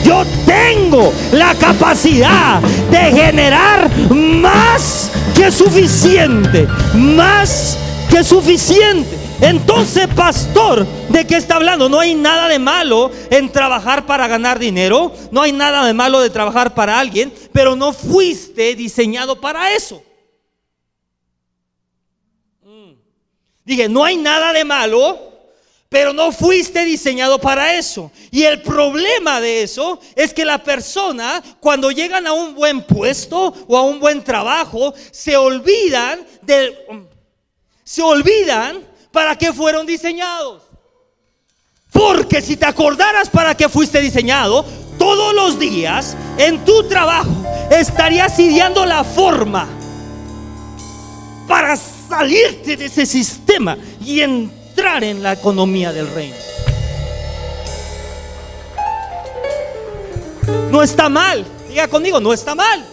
yo 0.06 0.24
tengo 0.46 1.12
la 1.34 1.54
capacidad 1.56 2.62
de 2.90 3.12
generar 3.12 3.90
más 4.10 5.12
que 5.36 5.52
suficiente. 5.52 6.66
Más 6.94 7.78
que 8.10 8.24
suficiente. 8.24 9.19
Entonces, 9.42 10.08
pastor, 10.16 10.86
¿de 11.08 11.26
qué 11.26 11.38
está 11.38 11.56
hablando? 11.56 11.88
No 11.88 12.02
hay 12.02 12.14
nada 12.14 12.50
de 12.50 12.60
malo 12.60 13.10
en 13.30 13.50
trabajar 13.50 14.06
para 14.06 14.28
ganar 14.28 14.60
dinero, 14.60 15.14
no 15.32 15.42
hay 15.42 15.54
nada 15.54 15.86
de 15.86 15.94
malo 15.94 16.20
de 16.20 16.30
trabajar 16.30 16.76
para 16.76 17.00
alguien, 17.00 17.34
pero 17.54 17.74
no 17.74 17.94
fuiste 17.94 18.76
diseñado 18.76 19.40
para 19.40 19.74
eso. 19.74 20.04
Mm. 22.64 22.92
Dije, 23.64 23.88
no 23.88 24.04
hay 24.04 24.18
nada 24.18 24.52
de 24.52 24.66
malo, 24.66 25.18
pero 25.88 26.12
no 26.12 26.34
fuiste 26.34 26.84
diseñado 26.84 27.40
para 27.40 27.76
eso. 27.76 28.12
Y 28.32 28.44
el 28.44 28.62
problema 28.62 29.40
de 29.40 29.64
eso 29.64 30.02
es 30.16 30.34
que 30.34 30.44
la 30.44 30.62
persona, 30.62 31.42
cuando 31.62 31.92
llegan 31.92 32.28
a 32.28 32.34
un 32.34 32.56
buen 32.56 32.82
puesto 32.82 33.54
o 33.70 33.78
a 33.78 33.84
un 33.84 34.02
buen 34.02 34.22
trabajo, 34.22 34.94
se 35.12 35.38
olvidan 35.38 36.28
del... 36.42 36.78
Se 37.86 38.04
olvidan 38.04 38.89
para 39.12 39.36
qué 39.36 39.54
fueron 39.54 39.86
diseñados. 39.86 40.64
Porque 41.92 42.42
si 42.42 42.56
te 42.56 42.66
acordaras 42.66 43.30
para 43.30 43.56
qué 43.56 43.68
fuiste 43.68 44.00
diseñado, 44.00 44.66
todos 44.98 45.34
los 45.34 45.60
días 45.60 46.16
en 46.38 46.64
tu 46.66 46.88
trabajo 46.88 47.32
estarías 47.72 48.38
ideando 48.40 48.86
la 48.86 49.04
forma 49.04 49.68
para 51.48 51.76
salirte 51.76 52.78
de 52.78 52.86
ese 52.86 53.06
sistema 53.06 53.78
y 54.06 54.22
entrar 54.22 55.04
en 55.04 55.24
la 55.24 55.34
economía 55.34 55.92
del 55.92 56.14
reino. 56.14 56.36
No 60.72 60.84
está 60.84 61.10
mal, 61.10 61.46
diga 61.68 61.88
conmigo, 61.88 62.20
no 62.20 62.32
está 62.32 62.54
mal. 62.54 62.86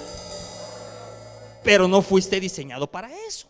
Pero 1.62 1.88
no 1.88 2.00
fuiste 2.00 2.40
diseñado 2.40 2.86
para 2.86 3.10
eso. 3.28 3.48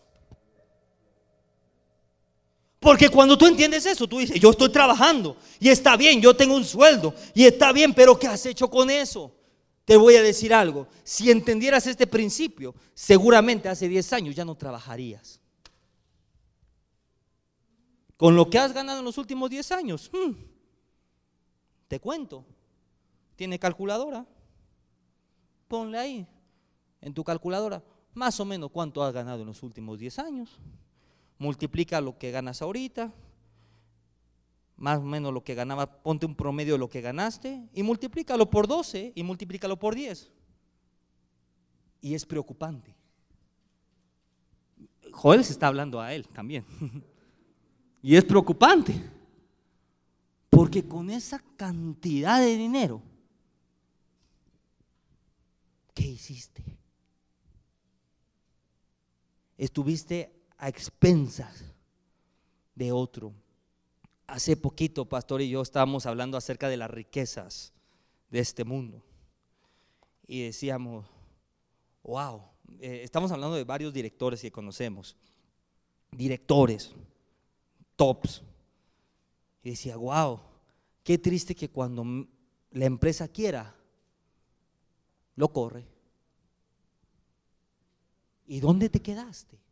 Porque 2.79 3.09
cuando 3.09 3.39
tú 3.39 3.47
entiendes 3.47 3.87
eso, 3.87 4.07
tú 4.07 4.19
dices, 4.19 4.39
yo 4.39 4.51
estoy 4.51 4.71
trabajando 4.71 5.37
y 5.59 5.69
está 5.69 5.97
bien, 5.97 6.21
yo 6.21 6.37
tengo 6.37 6.55
un 6.55 6.65
sueldo 6.65 7.15
y 7.35 7.45
está 7.45 7.73
bien, 7.73 7.95
pero 7.95 8.19
¿qué 8.19 8.27
has 8.27 8.45
hecho 8.47 8.69
con 8.69 8.91
eso? 8.91 9.35
Te 9.85 9.97
voy 9.97 10.17
a 10.17 10.23
decir 10.23 10.53
algo, 10.53 10.89
si 11.03 11.31
entendieras 11.31 11.87
este 11.87 12.07
principio, 12.07 12.75
seguramente 12.93 13.69
hace 13.69 13.89
10 13.89 14.13
años 14.13 14.35
ya 14.35 14.45
no 14.45 14.55
trabajarías. 14.57 15.41
Con 18.17 18.35
lo 18.35 18.51
que 18.51 18.59
has 18.59 18.73
ganado 18.73 18.99
en 18.99 19.05
los 19.05 19.19
últimos 19.19 19.49
10 19.49 19.73
años, 19.73 20.11
hmm, 20.13 20.33
te 21.89 22.01
cuento, 22.01 22.45
tiene 23.37 23.59
calculadora, 23.59 24.27
ponle 25.69 25.99
ahí 25.99 26.27
en 27.01 27.15
tu 27.15 27.23
calculadora 27.23 27.83
más 28.15 28.41
o 28.41 28.45
menos 28.45 28.71
cuánto 28.71 29.03
has 29.03 29.13
ganado 29.13 29.43
en 29.43 29.47
los 29.47 29.63
últimos 29.63 29.99
10 29.99 30.19
años 30.19 30.59
multiplica 31.39 32.01
lo 32.01 32.19
que 32.19 32.31
ganas 32.31 32.63
ahorita, 32.63 33.13
más 34.77 34.99
o 34.99 35.03
menos 35.03 35.33
lo 35.33 35.43
que 35.43 35.55
ganaba, 35.55 36.03
ponte 36.03 36.27
un 36.27 36.35
promedio 36.35 36.75
de 36.75 36.79
lo 36.79 36.89
que 36.89 37.01
ganaste 37.01 37.69
y 37.73 37.83
multiplícalo 37.83 38.51
por 38.51 38.67
12 38.67 39.13
y 39.15 39.23
multiplícalo 39.23 39.79
por 39.79 39.95
10. 39.95 40.31
Y 42.03 42.15
es 42.15 42.27
preocupante. 42.27 42.95
Joel 45.13 45.45
se 45.45 45.53
está 45.53 45.69
hablando 45.69 46.01
a 46.01 46.13
él 46.13 46.29
también. 46.29 46.65
y 48.03 48.17
es 48.17 48.25
preocupante. 48.25 48.95
Porque 50.51 50.87
con 50.87 51.11
esa 51.11 51.43
cantidad 51.57 52.41
de 52.41 52.57
dinero, 52.57 53.03
¿qué 55.95 56.05
hiciste? 56.05 56.63
Estuviste 59.59 60.36
a 60.59 60.69
expensas 60.69 61.65
de 62.75 62.93
otro. 62.93 63.33
Hace 64.27 64.57
poquito, 64.57 65.05
pastor 65.05 65.43
y 65.43 65.49
yo 65.49 65.63
estábamos 65.63 66.07
hablando 66.07 66.37
acerca 66.37 66.69
de 66.69 66.77
las 66.77 66.91
riquezas 66.91 67.73
de 68.31 68.41
este 68.41 68.65
mundo. 68.65 69.03
Y 70.27 70.43
decíamos, 70.43 71.07
wow, 72.03 72.43
eh, 72.81 73.03
estamos 73.05 73.31
hablando 73.31 73.57
de 73.57 73.65
varios 73.65 73.93
directores 73.93 74.41
que 74.41 74.51
conocemos, 74.51 75.17
directores, 76.11 76.93
tops. 77.95 78.43
Y 79.63 79.71
decía, 79.71 79.97
wow, 79.97 80.41
qué 81.05 81.19
triste 81.19 81.55
que 81.55 81.71
cuando 81.71 82.05
la 82.73 82.85
empresa 82.85 83.29
quiera, 83.29 83.75
lo 85.37 85.53
corre. 85.53 85.85
¿Y 88.47 88.61
dónde 88.61 88.89
te 88.89 89.01
quedaste? 89.01 89.66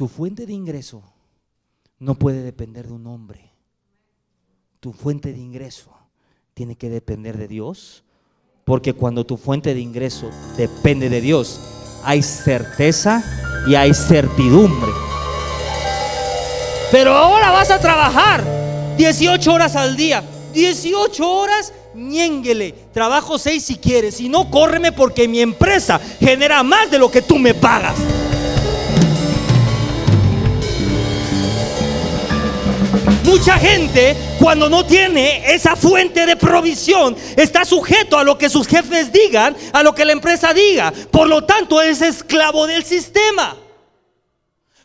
Tu 0.00 0.08
fuente 0.08 0.46
de 0.46 0.54
ingreso 0.54 1.02
no 1.98 2.14
puede 2.14 2.40
depender 2.40 2.86
de 2.86 2.94
un 2.94 3.06
hombre. 3.06 3.52
Tu 4.80 4.94
fuente 4.94 5.30
de 5.30 5.38
ingreso 5.38 5.90
tiene 6.54 6.74
que 6.74 6.88
depender 6.88 7.36
de 7.36 7.46
Dios. 7.46 8.02
Porque 8.64 8.94
cuando 8.94 9.26
tu 9.26 9.36
fuente 9.36 9.74
de 9.74 9.80
ingreso 9.80 10.30
depende 10.56 11.10
de 11.10 11.20
Dios, 11.20 11.60
hay 12.02 12.22
certeza 12.22 13.22
y 13.68 13.74
hay 13.74 13.92
certidumbre. 13.92 14.90
Pero 16.90 17.12
ahora 17.12 17.50
vas 17.50 17.70
a 17.70 17.78
trabajar 17.78 18.42
18 18.96 19.52
horas 19.52 19.76
al 19.76 19.98
día. 19.98 20.24
18 20.54 21.30
horas, 21.30 21.74
ñénguele. 21.94 22.72
Trabajo 22.94 23.38
6 23.38 23.62
si 23.62 23.76
quieres. 23.76 24.14
Si 24.14 24.30
no, 24.30 24.50
córreme 24.50 24.92
porque 24.92 25.28
mi 25.28 25.40
empresa 25.42 25.98
genera 26.18 26.62
más 26.62 26.90
de 26.90 26.98
lo 26.98 27.10
que 27.10 27.20
tú 27.20 27.38
me 27.38 27.52
pagas. 27.52 27.96
Mucha 33.24 33.58
gente 33.58 34.16
cuando 34.38 34.68
no 34.68 34.84
tiene 34.84 35.52
esa 35.52 35.76
fuente 35.76 36.26
de 36.26 36.36
provisión 36.36 37.16
está 37.36 37.64
sujeto 37.64 38.18
a 38.18 38.24
lo 38.24 38.38
que 38.38 38.48
sus 38.48 38.66
jefes 38.66 39.12
digan, 39.12 39.56
a 39.72 39.82
lo 39.82 39.94
que 39.94 40.04
la 40.04 40.12
empresa 40.12 40.52
diga. 40.54 40.92
Por 41.10 41.28
lo 41.28 41.44
tanto 41.44 41.82
es 41.82 42.02
esclavo 42.02 42.66
del 42.66 42.84
sistema. 42.84 43.56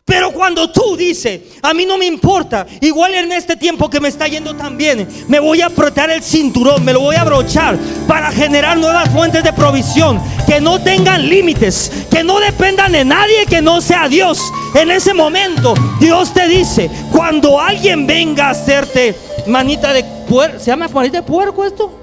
Pero 0.06 0.30
cuando 0.30 0.70
tú 0.70 0.96
dices, 0.96 1.40
a 1.60 1.74
mí 1.74 1.84
no 1.84 1.98
me 1.98 2.06
importa, 2.06 2.64
igual 2.80 3.12
en 3.14 3.32
este 3.32 3.56
tiempo 3.56 3.90
que 3.90 3.98
me 3.98 4.06
está 4.06 4.28
yendo 4.28 4.54
tan 4.54 4.76
bien, 4.78 5.08
me 5.26 5.40
voy 5.40 5.62
a 5.62 5.66
apretar 5.66 6.10
el 6.10 6.22
cinturón, 6.22 6.84
me 6.84 6.92
lo 6.92 7.00
voy 7.00 7.16
a 7.16 7.22
abrochar 7.22 7.76
para 8.06 8.30
generar 8.30 8.78
nuevas 8.78 9.10
fuentes 9.10 9.42
de 9.42 9.52
provisión, 9.52 10.22
que 10.46 10.60
no 10.60 10.80
tengan 10.80 11.28
límites, 11.28 11.90
que 12.08 12.22
no 12.22 12.38
dependan 12.38 12.92
de 12.92 13.04
nadie 13.04 13.46
que 13.46 13.60
no 13.60 13.80
sea 13.80 14.08
Dios. 14.08 14.38
En 14.76 14.92
ese 14.92 15.12
momento, 15.12 15.74
Dios 15.98 16.32
te 16.32 16.46
dice, 16.46 16.88
cuando 17.10 17.58
alguien 17.60 18.06
venga 18.06 18.46
a 18.46 18.50
hacerte 18.50 19.12
manita 19.48 19.92
de 19.92 20.04
puerco, 20.28 20.60
¿se 20.60 20.66
llama 20.66 20.86
manita 20.86 21.16
de 21.16 21.24
puerco 21.24 21.64
esto? 21.64 21.98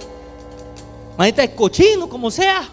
Manita 1.18 1.42
de 1.42 1.56
cochino, 1.56 2.10
como 2.10 2.30
sea. 2.30 2.70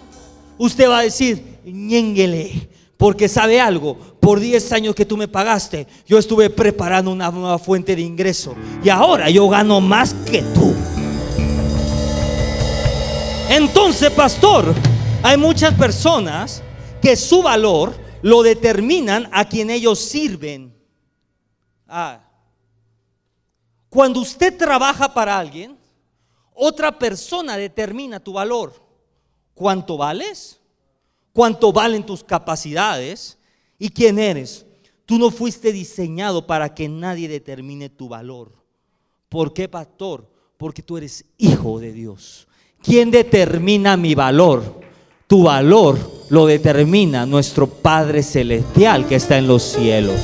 Usted 0.59 0.89
va 0.91 0.99
a 0.99 1.03
decir, 1.03 1.61
ñénguele 1.65 2.70
porque 3.01 3.31
sabe 3.31 3.59
algo, 3.59 3.97
por 4.21 4.39
10 4.39 4.73
años 4.73 4.95
que 4.95 5.07
tú 5.07 5.17
me 5.17 5.27
pagaste, 5.27 5.87
yo 6.07 6.19
estuve 6.19 6.51
preparando 6.51 7.11
una 7.11 7.31
nueva 7.31 7.59
fuente 7.59 7.97
de 7.97 8.03
ingreso. 8.03 8.55
Y 8.85 8.91
ahora 8.91 9.31
yo 9.31 9.49
gano 9.49 9.81
más 9.81 10.13
que 10.13 10.43
tú. 10.43 10.75
Entonces, 13.49 14.11
pastor, 14.11 14.75
hay 15.23 15.39
muchas 15.39 15.73
personas 15.73 16.63
que 17.01 17.17
su 17.17 17.43
valor 17.43 17.95
lo 18.21 18.43
determinan 18.43 19.31
a 19.33 19.49
quien 19.49 19.71
ellos 19.71 19.99
sirven. 19.99 20.77
Ah. 21.89 22.21
Cuando 23.89 24.21
usted 24.21 24.59
trabaja 24.59 25.15
para 25.15 25.39
alguien, 25.39 25.79
otra 26.53 26.99
persona 26.99 27.57
determina 27.57 28.21
tu 28.21 28.35
valor. 28.35 28.75
¿Cuánto 29.55 29.97
vales? 29.97 30.60
¿Cuánto 31.33 31.73
valen 31.73 32.05
tus 32.05 32.25
capacidades? 32.25 33.39
¿Y 33.79 33.91
quién 33.91 34.19
eres? 34.19 34.67
Tú 35.07 35.19
no 35.19 35.31
fuiste 35.31 35.73
diseñado 35.73 36.47
para 36.47 36.75
que 36.75 36.89
nadie 36.89 37.29
determine 37.29 37.89
tu 37.89 38.09
valor. 38.09 38.53
¿Por 39.29 39.53
qué, 39.53 39.69
pastor? 39.69 40.29
Porque 40.57 40.83
tú 40.83 40.99
eres 40.99 41.25
hijo 41.39 41.79
de 41.81 41.93
Dios. 41.93 42.47
¿Quién 42.83 43.11
determina 43.11 43.97
mi 43.97 44.15
valor? 44.15 44.81
Tu 45.27 45.45
valor 45.45 45.99
lo 46.31 46.47
determina 46.47 47.27
nuestro 47.27 47.67
Padre 47.67 48.23
Celestial 48.23 49.07
que 49.07 49.17
está 49.17 49.39
en 49.39 49.47
los 49.47 49.63
cielos. 49.63 50.21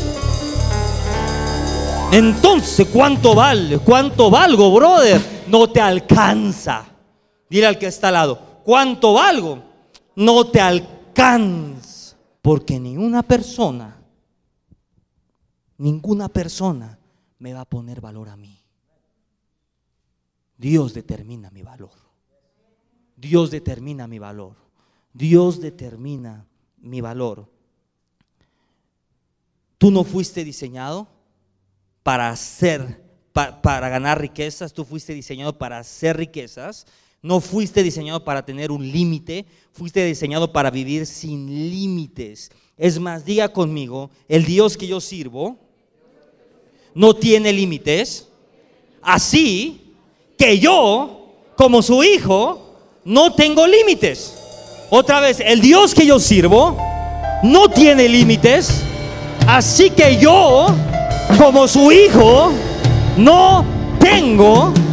Entonces, 2.13 2.87
¿cuánto 2.93 3.35
vale? 3.35 3.79
¿Cuánto 3.79 4.31
valgo, 4.31 4.73
brother? 4.73 5.21
No 5.49 5.69
te 5.71 5.81
alcanza. 5.81 6.87
Dile 7.49 7.67
al 7.67 7.79
que 7.79 7.87
está 7.87 8.09
al 8.09 8.15
lado, 8.15 8.41
¿cuánto 8.65 9.13
valgo? 9.13 9.63
No 10.15 10.47
te 10.47 10.61
alcanza. 10.61 10.96
Porque 12.43 12.79
ni 12.79 12.97
una 12.97 13.23
persona, 13.23 14.01
ninguna 15.79 16.29
persona 16.29 16.99
me 17.39 17.53
va 17.53 17.63
a 17.63 17.65
poner 17.65 18.01
valor 18.01 18.29
a 18.29 18.37
mí. 18.37 18.57
Dios 20.57 20.95
determina 20.95 21.51
mi 21.51 21.63
valor. 21.63 21.91
Dios 23.17 23.51
determina 23.51 24.07
mi 24.07 24.19
valor. 24.19 24.55
Dios 25.13 25.61
determina 25.61 26.47
mi 26.79 27.01
valor. 27.01 27.51
Tú 29.79 29.91
no 29.91 30.05
fuiste 30.05 30.45
diseñado 30.45 31.09
para 32.03 32.31
hacer, 32.31 33.03
para 33.33 33.89
ganar 33.89 34.21
riquezas, 34.21 34.73
tú 34.73 34.85
fuiste 34.85 35.15
diseñado 35.15 35.59
para 35.59 35.79
hacer 35.79 36.17
riquezas. 36.17 36.87
No 37.23 37.41
fuiste 37.41 37.83
diseñado 37.83 38.25
para 38.25 38.45
tener 38.45 38.71
un 38.71 38.91
límite, 38.91 39.47
fuiste 39.73 40.05
diseñado 40.05 40.53
para 40.53 40.71
vivir 40.71 41.07
sin 41.07 41.71
límites. 41.71 42.51
Es 42.77 42.99
más, 43.01 43.25
diga 43.25 43.49
conmigo, 43.53 44.11
el 44.29 44.45
Dios 44.45 44.77
que 44.77 44.87
yo 44.87 45.01
sirvo 45.01 45.59
no 46.95 47.15
tiene 47.15 47.53
límites. 47.53 48.29
Así 49.03 49.95
que 50.39 50.59
yo, 50.59 51.35
como 51.57 51.83
su 51.83 52.03
hijo, 52.03 52.75
no 53.05 53.35
tengo 53.35 53.67
límites. 53.67 54.35
Otra 54.91 55.21
vez, 55.21 55.41
el 55.41 55.61
Dios 55.61 55.95
que 55.95 56.07
yo 56.07 56.19
sirvo 56.19 56.77
no 57.43 57.69
tiene 57.69 58.09
límites. 58.09 58.83
Así 59.47 59.91
que 59.91 60.17
yo, 60.19 60.67
como 61.39 61.69
su 61.69 61.93
hijo, 61.93 62.53
no 63.17 63.65
tengo 64.01 64.67
límites. 64.67 64.86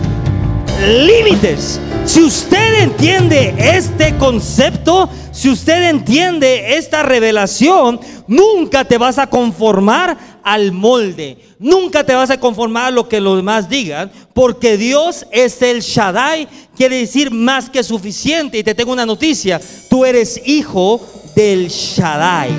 Si 2.05 2.21
usted 2.21 2.81
entiende 2.81 3.55
este 3.57 4.17
concepto, 4.17 5.09
si 5.31 5.49
usted 5.49 5.89
entiende 5.89 6.75
esta 6.75 7.03
revelación, 7.03 8.01
nunca 8.27 8.83
te 8.83 8.97
vas 8.97 9.17
a 9.17 9.27
conformar 9.27 10.17
al 10.43 10.73
molde. 10.73 11.37
Nunca 11.57 12.03
te 12.03 12.13
vas 12.13 12.29
a 12.31 12.37
conformar 12.37 12.87
a 12.87 12.91
lo 12.91 13.07
que 13.07 13.21
los 13.21 13.37
demás 13.37 13.69
digan, 13.69 14.11
porque 14.33 14.75
Dios 14.75 15.25
es 15.31 15.61
el 15.61 15.79
Shaddai, 15.79 16.49
quiere 16.75 16.97
decir 16.97 17.31
más 17.31 17.69
que 17.69 17.81
suficiente. 17.81 18.57
Y 18.57 18.63
te 18.63 18.75
tengo 18.75 18.91
una 18.91 19.05
noticia, 19.05 19.61
tú 19.89 20.03
eres 20.03 20.41
hijo 20.45 20.99
del 21.33 21.69
Shaddai. 21.69 22.49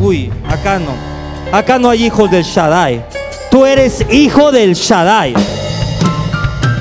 Uy, 0.00 0.32
acá 0.48 0.80
no. 0.80 0.92
Acá 1.52 1.78
no 1.78 1.88
hay 1.88 2.06
hijos 2.06 2.28
del 2.30 2.42
Shaddai. 2.42 3.04
Tú 3.48 3.64
eres 3.64 4.04
hijo 4.10 4.50
del 4.50 4.74
Shaddai. 4.74 5.34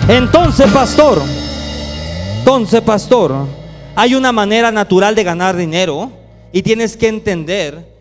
Entonces, 0.09 0.71
pastor, 0.71 1.21
entonces, 2.39 2.79
pastor, 2.79 3.35
hay 3.93 4.15
una 4.15 4.31
manera 4.31 4.71
natural 4.71 5.13
de 5.15 5.25
ganar 5.25 5.57
dinero 5.57 6.09
y 6.53 6.61
tienes 6.61 6.95
que 6.95 7.09
entender 7.09 7.93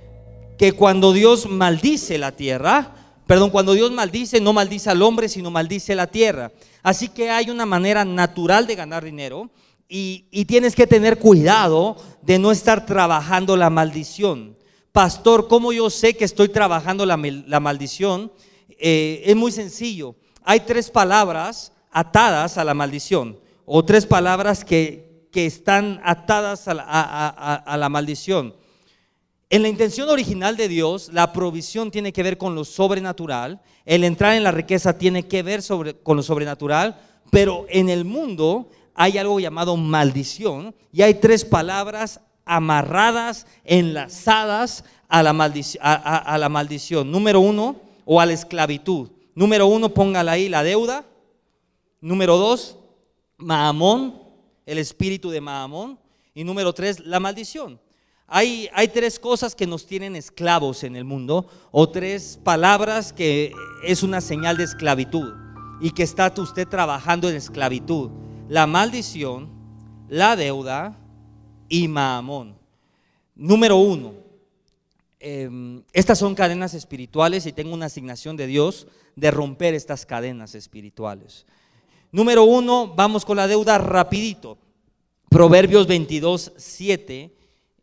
que 0.56 0.70
cuando 0.70 1.12
Dios 1.12 1.48
maldice 1.48 2.16
la 2.16 2.30
tierra, 2.30 2.94
perdón, 3.26 3.50
cuando 3.50 3.72
Dios 3.72 3.90
maldice, 3.90 4.40
no 4.40 4.52
maldice 4.52 4.88
al 4.88 5.02
hombre, 5.02 5.28
sino 5.28 5.50
maldice 5.50 5.96
la 5.96 6.06
tierra. 6.06 6.52
Así 6.84 7.08
que 7.08 7.28
hay 7.28 7.50
una 7.50 7.66
manera 7.66 8.04
natural 8.04 8.68
de 8.68 8.76
ganar 8.76 9.02
dinero 9.02 9.50
y, 9.88 10.44
tienes 10.44 10.76
que 10.76 10.86
tener 10.86 11.18
cuidado 11.18 11.96
de 12.22 12.38
no 12.38 12.52
estar 12.52 12.86
trabajando 12.86 13.56
la 13.56 13.68
maldición. 13.68 14.56
Pastor, 14.92 15.48
¿cómo 15.48 15.72
yo 15.72 15.90
sé 15.90 16.14
que 16.14 16.24
estoy 16.24 16.50
trabajando 16.50 17.04
la, 17.04 17.16
maldición? 17.16 18.30
Eh, 18.78 19.24
es 19.26 19.34
muy 19.34 19.50
sencillo. 19.50 20.14
Hay 20.44 20.60
tres 20.60 20.88
palabras 20.88 21.72
atadas 21.90 22.58
a 22.58 22.64
la 22.64 22.74
maldición 22.74 23.38
o 23.64 23.84
tres 23.84 24.06
palabras 24.06 24.64
que, 24.64 25.04
están 25.36 26.00
atadas 26.02 26.66
a 26.66 27.76
la, 27.76 27.88
maldición. 27.90 28.54
En 29.50 29.60
la 29.60 29.68
intención 29.68 30.08
original 30.08 30.56
de 30.56 30.66
Dios, 30.66 31.10
la 31.12 31.34
provisión 31.34 31.90
tiene 31.90 32.10
que 32.10 32.22
ver 32.22 32.38
con 32.38 32.54
lo 32.54 32.64
sobrenatural, 32.64 33.60
el 33.84 34.04
entrar 34.04 34.34
en 34.34 34.44
la 34.44 34.50
riqueza 34.50 34.96
tiene 34.96 35.28
que 35.28 35.42
ver 35.42 35.60
sobre, 35.60 35.92
con 35.92 36.16
lo 36.16 36.22
sobrenatural, 36.22 36.98
pero 37.30 37.66
en 37.68 37.90
el 37.90 38.06
mundo 38.06 38.70
hay 38.94 39.18
algo 39.18 39.38
llamado 39.38 39.76
maldición 39.76 40.74
y 40.90 41.02
hay 41.02 41.12
tres 41.12 41.44
palabras 41.44 42.22
amarradas, 42.46 43.46
enlazadas 43.64 44.84
a 45.06 45.22
la, 45.22 45.32
a 45.82 46.38
la 46.38 46.48
maldición. 46.48 47.10
Número 47.10 47.40
uno, 47.40 47.76
o 48.06 48.20
a 48.20 48.24
la 48.24 48.32
esclavitud. 48.32 49.10
Número 49.34 49.66
uno, 49.66 49.90
póngala 49.90 50.32
ahí, 50.32 50.48
la 50.48 50.62
deuda. 50.62 51.04
Número 52.06 52.36
dos, 52.36 52.78
Mahamón, 53.36 54.22
el 54.64 54.78
espíritu 54.78 55.28
de 55.28 55.40
Mahamón. 55.40 55.98
Y 56.34 56.44
número 56.44 56.72
tres, 56.72 57.00
la 57.00 57.18
maldición. 57.18 57.80
Hay, 58.28 58.68
hay, 58.72 58.86
tres 58.86 59.18
cosas 59.18 59.56
que 59.56 59.66
nos 59.66 59.86
tienen 59.86 60.14
esclavos 60.14 60.84
en 60.84 60.94
el 60.94 61.02
mundo, 61.02 61.48
o 61.72 61.88
tres 61.88 62.38
palabras 62.44 63.12
que 63.12 63.52
es 63.82 64.04
una 64.04 64.20
señal 64.20 64.56
de 64.56 64.62
esclavitud 64.62 65.34
y 65.80 65.90
que 65.90 66.04
está 66.04 66.32
usted 66.38 66.68
trabajando 66.68 67.28
en 67.28 67.34
esclavitud. 67.34 68.10
La 68.48 68.68
maldición, 68.68 69.50
la 70.08 70.36
deuda 70.36 70.96
y 71.68 71.88
Mahamón. 71.88 72.56
Número 73.34 73.78
uno, 73.78 74.14
em, 75.18 75.82
estas 75.92 76.20
son 76.20 76.36
cadenas 76.36 76.72
espirituales 76.72 77.46
y 77.46 77.52
tengo 77.52 77.74
una 77.74 77.86
asignación 77.86 78.36
de 78.36 78.46
Dios 78.46 78.86
de 79.16 79.32
romper 79.32 79.74
estas 79.74 80.06
cadenas 80.06 80.54
espirituales. 80.54 81.44
Número 82.12 82.44
uno, 82.44 82.92
vamos 82.94 83.24
con 83.24 83.36
la 83.36 83.46
deuda 83.46 83.78
rapidito. 83.78 84.58
Proverbios 85.28 85.86
22, 85.86 86.52
7 86.56 87.34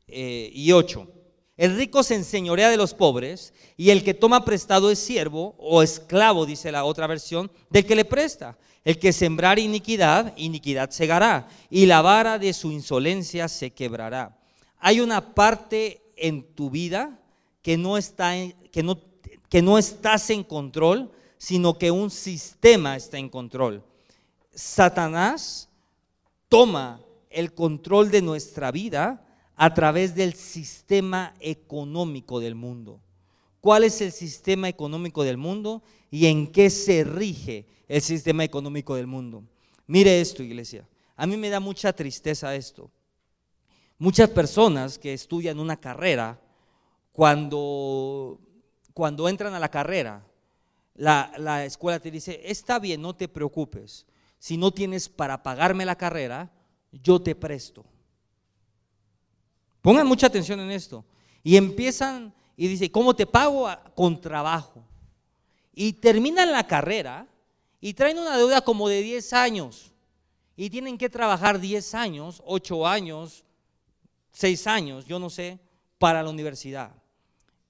eh, 0.07 0.51
y 0.53 0.71
8. 0.71 1.07
El 1.55 1.75
rico 1.75 2.01
se 2.01 2.15
enseñorea 2.15 2.69
de 2.69 2.77
los 2.77 2.93
pobres 2.93 3.53
y 3.77 3.91
el 3.91 4.03
que 4.03 4.13
toma 4.13 4.43
prestado 4.43 4.89
es 4.89 4.99
siervo 4.99 5.55
o 5.57 5.83
esclavo, 5.83 6.45
dice 6.45 6.71
la 6.71 6.83
otra 6.83 7.05
versión, 7.05 7.51
del 7.69 7.85
que 7.85 7.95
le 7.95 8.05
presta. 8.05 8.57
El 8.83 8.99
que 8.99 9.13
sembrar 9.13 9.59
iniquidad, 9.59 10.33
iniquidad 10.35 10.89
segará 10.89 11.47
y 11.69 11.85
la 11.85 12.01
vara 12.01 12.39
de 12.39 12.53
su 12.53 12.71
insolencia 12.71 13.47
se 13.47 13.71
quebrará. 13.71 14.37
Hay 14.79 14.99
una 14.99 15.33
parte 15.33 16.01
en 16.17 16.43
tu 16.55 16.69
vida 16.69 17.19
que 17.61 17.77
no, 17.77 17.97
está 17.97 18.33
que 18.71 18.83
no, 18.83 18.99
que 19.47 19.61
no 19.61 19.77
estás 19.77 20.29
en 20.31 20.43
control, 20.43 21.11
sino 21.37 21.77
que 21.77 21.91
un 21.91 22.09
sistema 22.09 22.95
está 22.95 23.17
en 23.17 23.29
control. 23.29 23.83
Satanás 24.53 25.69
toma 26.47 27.01
el 27.29 27.53
control 27.53 28.11
de 28.11 28.21
nuestra 28.21 28.71
vida 28.71 29.25
a 29.55 29.73
través 29.73 30.15
del 30.15 30.33
sistema 30.33 31.33
económico 31.39 32.39
del 32.39 32.55
mundo. 32.55 33.01
¿Cuál 33.59 33.85
es 33.85 34.01
el 34.01 34.11
sistema 34.11 34.69
económico 34.69 35.23
del 35.23 35.37
mundo 35.37 35.81
y 36.11 36.27
en 36.27 36.47
qué 36.47 36.69
se 36.69 37.03
rige 37.03 37.65
el 37.87 38.01
sistema 38.01 38.43
económico 38.43 38.95
del 38.95 39.07
mundo? 39.07 39.43
Mire 39.87 40.21
esto, 40.21 40.43
iglesia. 40.43 40.87
A 41.15 41.25
mí 41.25 41.37
me 41.37 41.49
da 41.49 41.59
mucha 41.59 41.93
tristeza 41.93 42.55
esto. 42.55 42.91
Muchas 43.97 44.29
personas 44.29 44.99
que 44.99 45.13
estudian 45.13 45.59
una 45.59 45.79
carrera, 45.79 46.39
cuando, 47.11 48.39
cuando 48.93 49.29
entran 49.29 49.53
a 49.53 49.59
la 49.59 49.69
carrera, 49.69 50.25
la, 50.95 51.31
la 51.37 51.65
escuela 51.65 51.99
te 51.99 52.11
dice, 52.11 52.41
está 52.43 52.79
bien, 52.79 53.01
no 53.01 53.15
te 53.15 53.27
preocupes 53.27 54.05
si 54.43 54.57
no 54.57 54.73
tienes 54.73 55.07
para 55.07 55.41
pagarme 55.41 55.85
la 55.85 55.95
carrera, 55.95 56.51
yo 56.91 57.21
te 57.21 57.33
presto. 57.33 57.85
Pongan 59.81 60.05
mucha 60.05 60.27
atención 60.27 60.59
en 60.59 60.69
esto. 60.69 61.05
Y 61.43 61.55
empiezan 61.55 62.33
y 62.57 62.67
dice, 62.67 62.91
¿cómo 62.91 63.15
te 63.15 63.25
pago? 63.25 63.69
Con 63.95 64.19
trabajo. 64.19 64.83
Y 65.73 65.93
terminan 65.93 66.51
la 66.51 66.67
carrera 66.67 67.25
y 67.79 67.93
traen 67.93 68.17
una 68.17 68.35
deuda 68.35 68.59
como 68.59 68.89
de 68.89 69.01
10 69.01 69.31
años. 69.31 69.93
y 70.57 70.69
tienen 70.69 70.97
que 70.97 71.09
trabajar 71.09 71.57
10 71.57 71.95
años, 71.95 72.43
8 72.45 72.85
años, 72.85 73.45
6 74.33 74.67
años, 74.67 75.05
yo 75.05 75.19
no 75.19 75.29
sé, 75.29 75.57
para 75.97 76.21
la 76.21 76.29
universidad. 76.29 76.91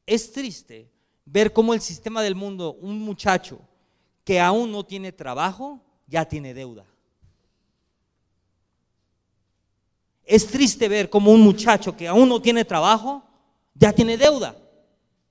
Es 0.08 0.32
triste 0.32 0.90
ver 1.24 1.54
cómo 1.54 1.76
el 1.76 1.82
sistema 1.82 2.24
del 2.24 2.34
mundo, 2.34 2.74
un 2.82 3.00
muchacho 3.00 3.60
que 4.24 4.40
aún 4.42 4.72
no 4.72 4.84
tiene 4.84 5.12
trabajo, 5.12 5.80
ya 6.08 6.26
tiene 6.26 6.54
deuda. 6.54 6.86
Es 10.26 10.48
triste 10.48 10.88
ver 10.88 11.10
cómo 11.10 11.32
un 11.32 11.42
muchacho 11.42 11.96
que 11.96 12.08
aún 12.08 12.30
no 12.30 12.42
tiene 12.42 12.64
trabajo, 12.64 13.24
ya 13.74 13.92
tiene 13.92 14.18
deuda. 14.18 14.56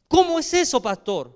¿Cómo 0.08 0.38
es 0.38 0.52
eso, 0.52 0.82
pastor? 0.82 1.32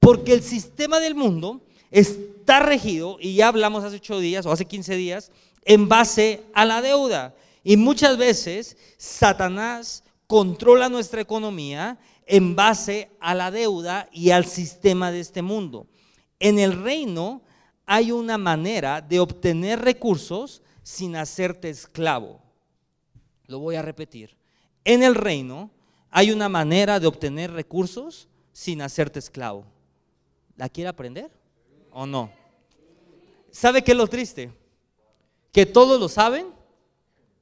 Porque 0.00 0.32
el 0.32 0.42
sistema 0.42 0.98
del 0.98 1.14
mundo 1.14 1.60
está 1.90 2.60
regido, 2.60 3.18
y 3.20 3.36
ya 3.36 3.48
hablamos 3.48 3.84
hace 3.84 3.96
ocho 3.96 4.18
días 4.18 4.44
o 4.46 4.52
hace 4.52 4.64
15 4.64 4.96
días, 4.96 5.30
en 5.64 5.88
base 5.88 6.42
a 6.52 6.64
la 6.64 6.82
deuda. 6.82 7.34
Y 7.62 7.76
muchas 7.76 8.16
veces 8.16 8.76
Satanás 8.96 10.02
controla 10.26 10.88
nuestra 10.88 11.20
economía 11.20 11.98
en 12.26 12.56
base 12.56 13.10
a 13.20 13.34
la 13.34 13.50
deuda 13.50 14.08
y 14.12 14.30
al 14.30 14.44
sistema 14.44 15.12
de 15.12 15.20
este 15.20 15.42
mundo. 15.42 15.86
En 16.40 16.58
el 16.58 16.82
reino 16.82 17.42
hay 17.86 18.10
una 18.10 18.36
manera 18.36 19.00
de 19.00 19.20
obtener 19.20 19.80
recursos 19.80 20.60
sin 20.82 21.16
hacerte 21.16 21.70
esclavo. 21.70 22.42
Lo 23.46 23.60
voy 23.60 23.76
a 23.76 23.82
repetir. 23.82 24.36
En 24.84 25.04
el 25.04 25.14
reino 25.14 25.70
hay 26.10 26.32
una 26.32 26.48
manera 26.48 26.98
de 26.98 27.06
obtener 27.06 27.52
recursos 27.52 28.28
sin 28.52 28.82
hacerte 28.82 29.20
esclavo. 29.20 29.64
¿La 30.56 30.68
quiere 30.68 30.88
aprender 30.88 31.30
o 31.92 32.06
no? 32.06 32.32
¿Sabe 33.50 33.82
qué 33.82 33.92
es 33.92 33.96
lo 33.98 34.06
triste? 34.08 34.52
Que 35.52 35.64
todos 35.64 36.00
lo 36.00 36.08
saben, 36.08 36.48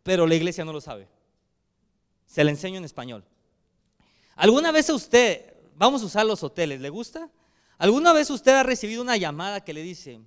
pero 0.02 0.26
la 0.26 0.34
iglesia 0.34 0.64
no 0.64 0.72
lo 0.72 0.80
sabe. 0.80 1.08
Se 2.26 2.44
le 2.44 2.50
enseño 2.50 2.78
en 2.78 2.84
español. 2.84 3.24
¿Alguna 4.36 4.72
vez 4.72 4.90
usted, 4.90 5.54
vamos 5.76 6.02
a 6.02 6.06
usar 6.06 6.26
los 6.26 6.42
hoteles, 6.42 6.80
¿le 6.80 6.90
gusta? 6.90 7.30
¿Alguna 7.78 8.12
vez 8.12 8.30
usted 8.30 8.52
ha 8.52 8.62
recibido 8.62 9.02
una 9.02 9.16
llamada 9.16 9.62
que 9.62 9.72
le 9.72 9.82
dice, 9.82 10.20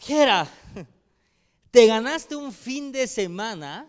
Jera, 0.00 0.48
te 1.70 1.86
ganaste 1.86 2.34
un 2.34 2.52
fin 2.52 2.90
de 2.90 3.06
semana 3.06 3.86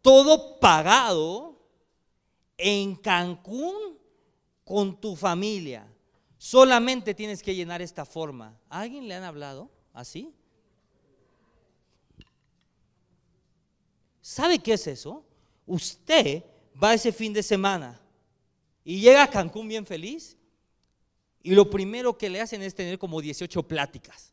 todo 0.00 0.60
pagado 0.60 1.60
en 2.56 2.94
Cancún 2.94 3.98
con 4.64 5.00
tu 5.00 5.16
familia. 5.16 5.92
Solamente 6.38 7.14
tienes 7.14 7.42
que 7.42 7.54
llenar 7.54 7.82
esta 7.82 8.04
forma. 8.04 8.56
¿A 8.68 8.82
alguien 8.82 9.08
le 9.08 9.14
han 9.14 9.24
hablado 9.24 9.68
así? 9.92 10.32
¿Sabe 14.22 14.60
qué 14.60 14.74
es 14.74 14.86
eso? 14.86 15.24
Usted 15.66 16.44
va 16.82 16.94
ese 16.94 17.12
fin 17.12 17.32
de 17.32 17.42
semana 17.42 18.00
y 18.84 19.00
llega 19.00 19.24
a 19.24 19.30
Cancún 19.30 19.66
bien 19.66 19.84
feliz 19.84 20.36
y 21.42 21.56
lo 21.56 21.68
primero 21.68 22.16
que 22.16 22.30
le 22.30 22.40
hacen 22.40 22.62
es 22.62 22.72
tener 22.72 23.00
como 23.00 23.20
18 23.20 23.64
pláticas. 23.64 24.32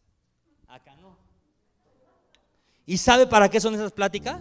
¿Y 2.90 2.98
sabe 2.98 3.28
para 3.28 3.50
qué 3.50 3.60
son 3.60 3.76
esas 3.76 3.92
pláticas? 3.92 4.40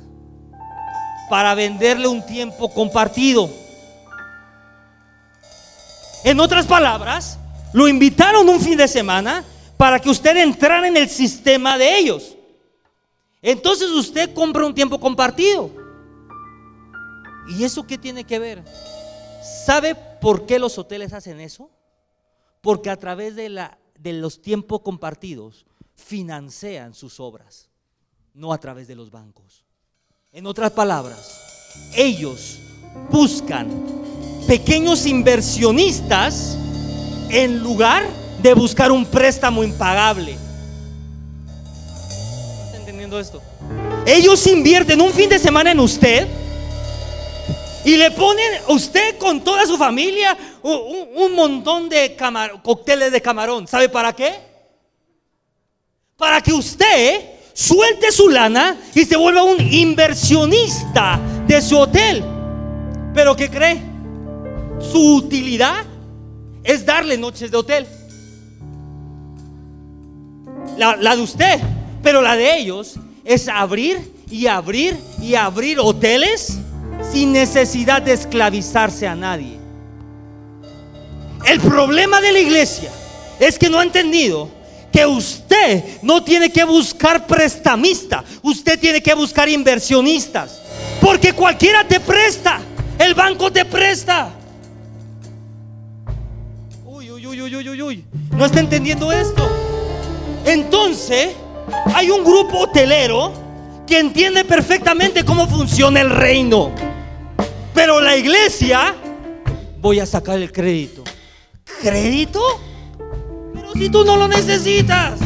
Para 1.29 1.57
venderle 1.57 2.07
un 2.07 2.25
tiempo 2.25 2.73
compartido. 2.73 3.51
En 6.23 6.39
otras 6.39 6.65
palabras, 6.65 7.41
lo 7.73 7.89
invitaron 7.89 8.49
un 8.49 8.61
fin 8.61 8.79
de 8.79 8.87
semana 8.87 9.45
para 9.77 9.99
que 9.99 10.09
usted 10.09 10.37
entrara 10.37 10.87
en 10.87 10.97
el 10.97 11.09
sistema 11.09 11.77
de 11.77 11.99
ellos. 11.99 12.37
Entonces 13.43 13.91
usted 13.91 14.33
compra 14.33 14.65
un 14.65 14.75
tiempo 14.75 15.01
compartido. 15.01 15.69
¿Y 17.49 17.65
eso 17.65 17.85
qué 17.85 17.99
tiene 17.99 18.23
que 18.23 18.39
ver? 18.39 18.63
¿Sabe 19.65 19.97
por 19.97 20.47
qué 20.47 20.61
los 20.61 20.79
hoteles 20.79 21.13
hacen 21.13 21.41
eso? 21.41 21.69
Porque 22.61 22.91
a 22.91 22.97
través 22.97 23.35
de, 23.35 23.49
la, 23.49 23.77
de 23.99 24.13
los 24.13 24.41
tiempos 24.41 24.83
compartidos 24.83 25.67
financian 25.95 26.95
sus 26.95 27.19
obras, 27.19 27.69
no 28.37 28.53
a 28.53 28.59
través 28.59 28.87
de 28.87 28.95
los 28.95 29.11
bancos. 29.11 29.65
En 30.31 30.47
otras 30.47 30.71
palabras, 30.71 31.73
ellos 31.95 32.59
buscan 33.11 33.69
pequeños 34.47 35.07
inversionistas 35.07 36.57
en 37.31 37.61
lugar 37.61 38.07
de 38.43 38.53
buscar 38.53 38.93
un 38.93 39.07
préstamo 39.07 39.65
impagable. 39.65 40.37
¿Está 42.67 42.77
entendiendo 42.77 43.19
esto? 43.19 43.43
Ellos 44.07 44.47
invierten 44.47 45.01
un 45.01 45.13
fin 45.13 45.31
de 45.31 45.39
semana 45.39 45.71
en 45.73 45.81
usted 45.81 46.29
y 47.87 47.97
le 47.97 48.11
ponen 48.11 48.61
usted 48.69 49.17
con 49.17 49.43
toda 49.43 49.65
su 49.65 49.79
familia 49.79 50.37
un, 50.63 51.35
montón 51.35 51.89
de 51.89 52.15
cócteles 52.63 53.13
de 53.13 53.23
camarón. 53.23 53.67
¿Sabe 53.67 53.89
para 53.89 54.13
qué? 54.13 54.35
Para 56.19 56.43
que 56.43 56.53
usted 56.53 57.36
suelte 57.57 58.13
su 58.13 58.29
lana 58.29 58.77
y 58.95 59.07
se 59.07 59.17
vuelva 59.17 59.43
un 59.43 59.59
inversionista 59.59 61.19
de 61.47 61.63
su 61.63 61.79
hotel. 61.79 62.23
Pero 63.15 63.35
¿qué 63.35 63.49
cree? 63.49 63.81
Su 64.93 65.17
utilidad 65.17 65.83
es 66.63 66.85
darle 66.85 67.17
noches 67.17 67.51
de 67.51 67.57
hotel. 67.57 67.87
La, 70.77 70.97
la, 70.97 71.17
de 71.17 71.23
usted, 71.23 71.59
pero 72.03 72.21
la 72.21 72.37
de 72.37 72.59
ellos 72.59 72.97
es 73.25 73.49
abrir 73.49 74.13
y 74.31 74.49
abrir 74.49 74.95
y 75.23 75.35
abrir 75.35 75.81
hoteles 75.81 76.59
sin 77.11 77.33
necesidad 77.33 78.03
de 78.03 78.13
esclavizarse 78.13 79.09
a 79.09 79.15
nadie. 79.15 79.57
El 81.47 81.59
problema 81.61 82.21
de 82.21 82.33
la 82.33 82.41
iglesia 82.41 82.91
es 83.41 83.59
que 83.59 83.71
no 83.71 83.79
ha 83.79 83.83
entendido 83.83 84.51
que 84.97 85.05
usted 85.05 85.85
no 86.01 86.25
tiene 86.25 86.51
que 86.51 86.65
buscar 86.65 87.27
prestamista, 87.27 88.25
usted 88.41 88.81
tiene 88.81 89.03
que 89.03 89.13
buscar 89.13 89.47
inversionistas, 89.47 90.63
porque 91.03 91.35
cualquiera 91.35 91.87
te 91.87 92.01
presta, 92.01 92.63
el 92.99 93.13
banco 93.13 93.53
te 93.53 93.67
presta. 93.67 94.31
uy, 96.87 97.11
uy, 97.11 97.43
uy, 97.43 97.83
uy, 97.83 98.05
No 98.31 98.47
está 98.47 98.61
entendiendo 98.61 99.13
esto. 99.13 99.47
Entonces, 100.47 101.37
hay 101.95 102.09
un 102.09 102.25
grupo 102.25 102.61
hotelero 102.61 103.35
que 103.87 103.99
entiende 103.99 104.47
perfectamente 104.47 105.27
cómo 105.27 105.47
funciona 105.47 106.01
el 106.01 106.09
reino. 106.09 106.71
Pero 107.75 108.01
la 108.01 108.17
iglesia, 108.17 108.95
voy 109.79 110.01
a 110.01 110.07
sacar 110.07 110.39
el 110.39 110.51
crédito. 110.51 111.05
¿Crédito? 111.83 112.41
Si 113.79 113.91
tú 113.91 114.05
no 114.05 114.17
lo 114.17 114.27
necesitas, 114.27 115.19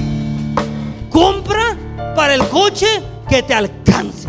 compra 1.09 1.77
para 2.17 2.35
el 2.35 2.47
coche 2.49 2.87
que 3.29 3.43
te 3.43 3.55
alcance. 3.55 4.29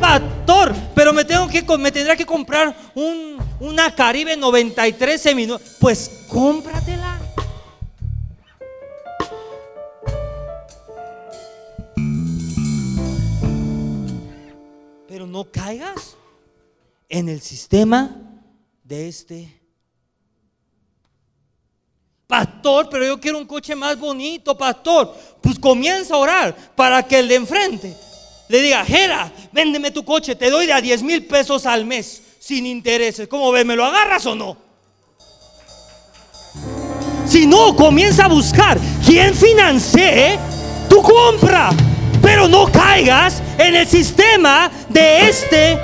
Pastor, 0.00 0.74
pero 0.94 1.12
me 1.12 1.24
tengo 1.24 1.46
que 1.48 1.62
me 1.78 1.92
tendrá 1.92 2.16
que 2.16 2.24
comprar 2.24 2.74
un 2.94 3.38
una 3.60 3.94
Caribe 3.94 4.36
93 4.36 5.20
seminuevos. 5.20 5.76
Pues 5.78 6.24
cómpratela. 6.28 7.20
Pero 15.06 15.26
no 15.26 15.44
caigas 15.50 16.16
en 17.08 17.28
el 17.28 17.40
sistema 17.40 18.16
de 18.84 19.08
este. 19.08 19.59
Pastor, 22.30 22.88
pero 22.88 23.04
yo 23.04 23.20
quiero 23.20 23.38
un 23.38 23.44
coche 23.44 23.74
más 23.74 23.98
bonito, 23.98 24.56
pastor. 24.56 25.12
Pues 25.40 25.58
comienza 25.58 26.14
a 26.14 26.18
orar 26.18 26.56
para 26.76 27.02
que 27.02 27.18
el 27.18 27.26
de 27.26 27.34
enfrente 27.34 27.96
le 28.48 28.62
diga, 28.62 28.84
Jera, 28.84 29.32
véndeme 29.50 29.90
tu 29.90 30.04
coche, 30.04 30.36
te 30.36 30.48
doy 30.48 30.66
de 30.66 30.72
a 30.72 30.80
10 30.80 31.02
mil 31.02 31.26
pesos 31.26 31.66
al 31.66 31.84
mes 31.84 32.22
sin 32.38 32.66
intereses. 32.66 33.26
¿Cómo 33.26 33.50
ves? 33.50 33.66
¿Me 33.66 33.74
lo 33.74 33.84
agarras 33.84 34.24
o 34.26 34.36
no? 34.36 34.56
Si 37.26 37.46
no, 37.46 37.74
comienza 37.74 38.26
a 38.26 38.28
buscar 38.28 38.78
quién 39.04 39.34
financie 39.34 40.38
tu 40.88 41.02
compra. 41.02 41.70
Pero 42.22 42.46
no 42.46 42.70
caigas 42.70 43.42
en 43.58 43.74
el 43.74 43.88
sistema 43.88 44.70
de 44.88 45.28
este 45.28 45.76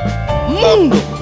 mundo. 0.49 1.16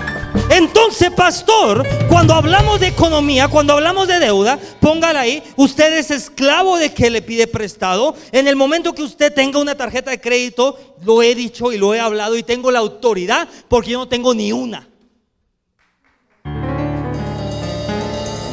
Entonces, 0.56 1.10
pastor, 1.10 1.84
cuando 2.08 2.32
hablamos 2.32 2.78
de 2.78 2.86
economía, 2.86 3.48
cuando 3.48 3.72
hablamos 3.72 4.06
de 4.06 4.20
deuda, 4.20 4.56
póngala 4.78 5.20
ahí, 5.20 5.42
usted 5.56 5.92
es 5.98 6.12
esclavo 6.12 6.76
de 6.76 6.94
que 6.94 7.10
le 7.10 7.22
pide 7.22 7.48
prestado. 7.48 8.14
En 8.30 8.46
el 8.46 8.54
momento 8.54 8.94
que 8.94 9.02
usted 9.02 9.34
tenga 9.34 9.58
una 9.58 9.76
tarjeta 9.76 10.12
de 10.12 10.20
crédito, 10.20 10.78
lo 11.02 11.24
he 11.24 11.34
dicho 11.34 11.72
y 11.72 11.76
lo 11.76 11.92
he 11.92 11.98
hablado 11.98 12.36
y 12.36 12.44
tengo 12.44 12.70
la 12.70 12.78
autoridad 12.78 13.48
porque 13.66 13.90
yo 13.90 13.98
no 13.98 14.06
tengo 14.06 14.32
ni 14.32 14.52
una. 14.52 14.86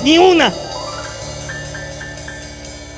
Ni 0.04 0.18
una. 0.18 0.52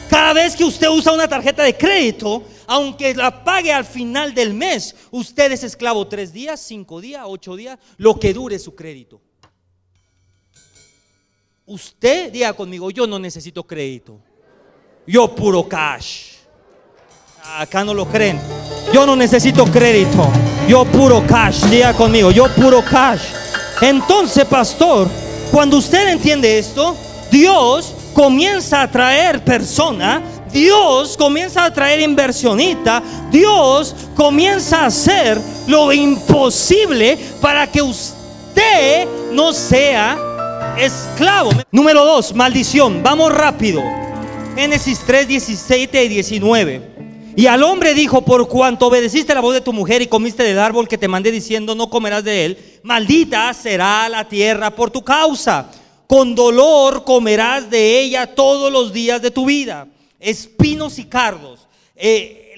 Cada 0.09 0.31
vez 0.31 0.55
que 0.55 0.63
usted 0.63 0.87
usa 0.87 1.11
una 1.11 1.27
tarjeta 1.27 1.63
de 1.63 1.75
crédito, 1.75 2.43
aunque 2.67 3.13
la 3.15 3.43
pague 3.43 3.71
al 3.71 3.85
final 3.85 4.33
del 4.33 4.53
mes, 4.53 4.95
usted 5.11 5.51
es 5.51 5.63
esclavo 5.63 6.07
tres 6.07 6.33
días, 6.33 6.59
cinco 6.59 7.01
días, 7.01 7.23
ocho 7.25 7.55
días, 7.55 7.77
lo 7.97 8.19
que 8.19 8.33
dure 8.33 8.59
su 8.59 8.75
crédito. 8.75 9.21
Usted 11.65 12.31
diga 12.31 12.53
conmigo, 12.53 12.91
yo 12.91 13.07
no 13.07 13.17
necesito 13.17 13.63
crédito. 13.63 14.19
Yo 15.07 15.33
puro 15.33 15.67
cash. 15.67 16.33
Acá 17.57 17.83
no 17.83 17.93
lo 17.93 18.05
creen. 18.05 18.39
Yo 18.93 19.05
no 19.05 19.15
necesito 19.15 19.65
crédito. 19.65 20.29
Yo 20.67 20.85
puro 20.85 21.25
cash. 21.25 21.63
Diga 21.69 21.93
conmigo, 21.93 22.31
yo 22.31 22.47
puro 22.53 22.83
cash. 22.83 23.21
Entonces, 23.81 24.45
pastor, 24.45 25.09
cuando 25.51 25.77
usted 25.77 26.09
entiende 26.09 26.57
esto, 26.57 26.95
Dios 27.31 27.93
comienza 28.13 28.81
a 28.81 28.91
traer 28.91 29.43
persona, 29.43 30.21
Dios 30.53 31.17
comienza 31.17 31.65
a 31.65 31.73
traer 31.73 31.99
inversionista, 31.99 33.01
Dios 33.31 33.95
comienza 34.15 34.81
a 34.81 34.85
hacer 34.87 35.41
lo 35.67 35.91
imposible 35.91 37.17
para 37.41 37.67
que 37.67 37.81
usted 37.81 39.07
no 39.31 39.51
sea 39.51 40.17
esclavo. 40.77 41.51
Número 41.71 42.05
dos, 42.05 42.33
maldición. 42.33 43.01
Vamos 43.01 43.33
rápido. 43.33 43.81
Génesis 44.55 45.01
3, 45.05 45.27
17 45.27 46.03
y 46.03 46.07
19. 46.07 46.93
Y 47.35 47.47
al 47.47 47.63
hombre 47.63 47.95
dijo, 47.95 48.21
por 48.21 48.47
cuanto 48.47 48.87
obedeciste 48.87 49.33
la 49.33 49.41
voz 49.41 49.55
de 49.55 49.61
tu 49.61 49.73
mujer 49.73 50.03
y 50.03 50.07
comiste 50.07 50.43
del 50.43 50.59
árbol 50.59 50.87
que 50.87 50.99
te 50.99 51.07
mandé 51.07 51.31
diciendo, 51.31 51.73
no 51.73 51.89
comerás 51.89 52.23
de 52.23 52.45
él, 52.45 52.57
maldita 52.83 53.51
será 53.55 54.07
la 54.07 54.27
tierra 54.27 54.69
por 54.75 54.91
tu 54.91 55.03
causa 55.03 55.67
con 56.13 56.35
dolor 56.35 57.03
comerás 57.05 57.71
de 57.71 57.99
ella 57.99 58.27
todos 58.27 58.71
los 58.71 58.93
días 58.93 59.19
de 59.21 59.31
tu 59.31 59.45
vida. 59.45 59.87
Espinos 60.23 60.99
y 60.99 61.05
cardos. 61.05 61.67
Eh, 61.95 62.55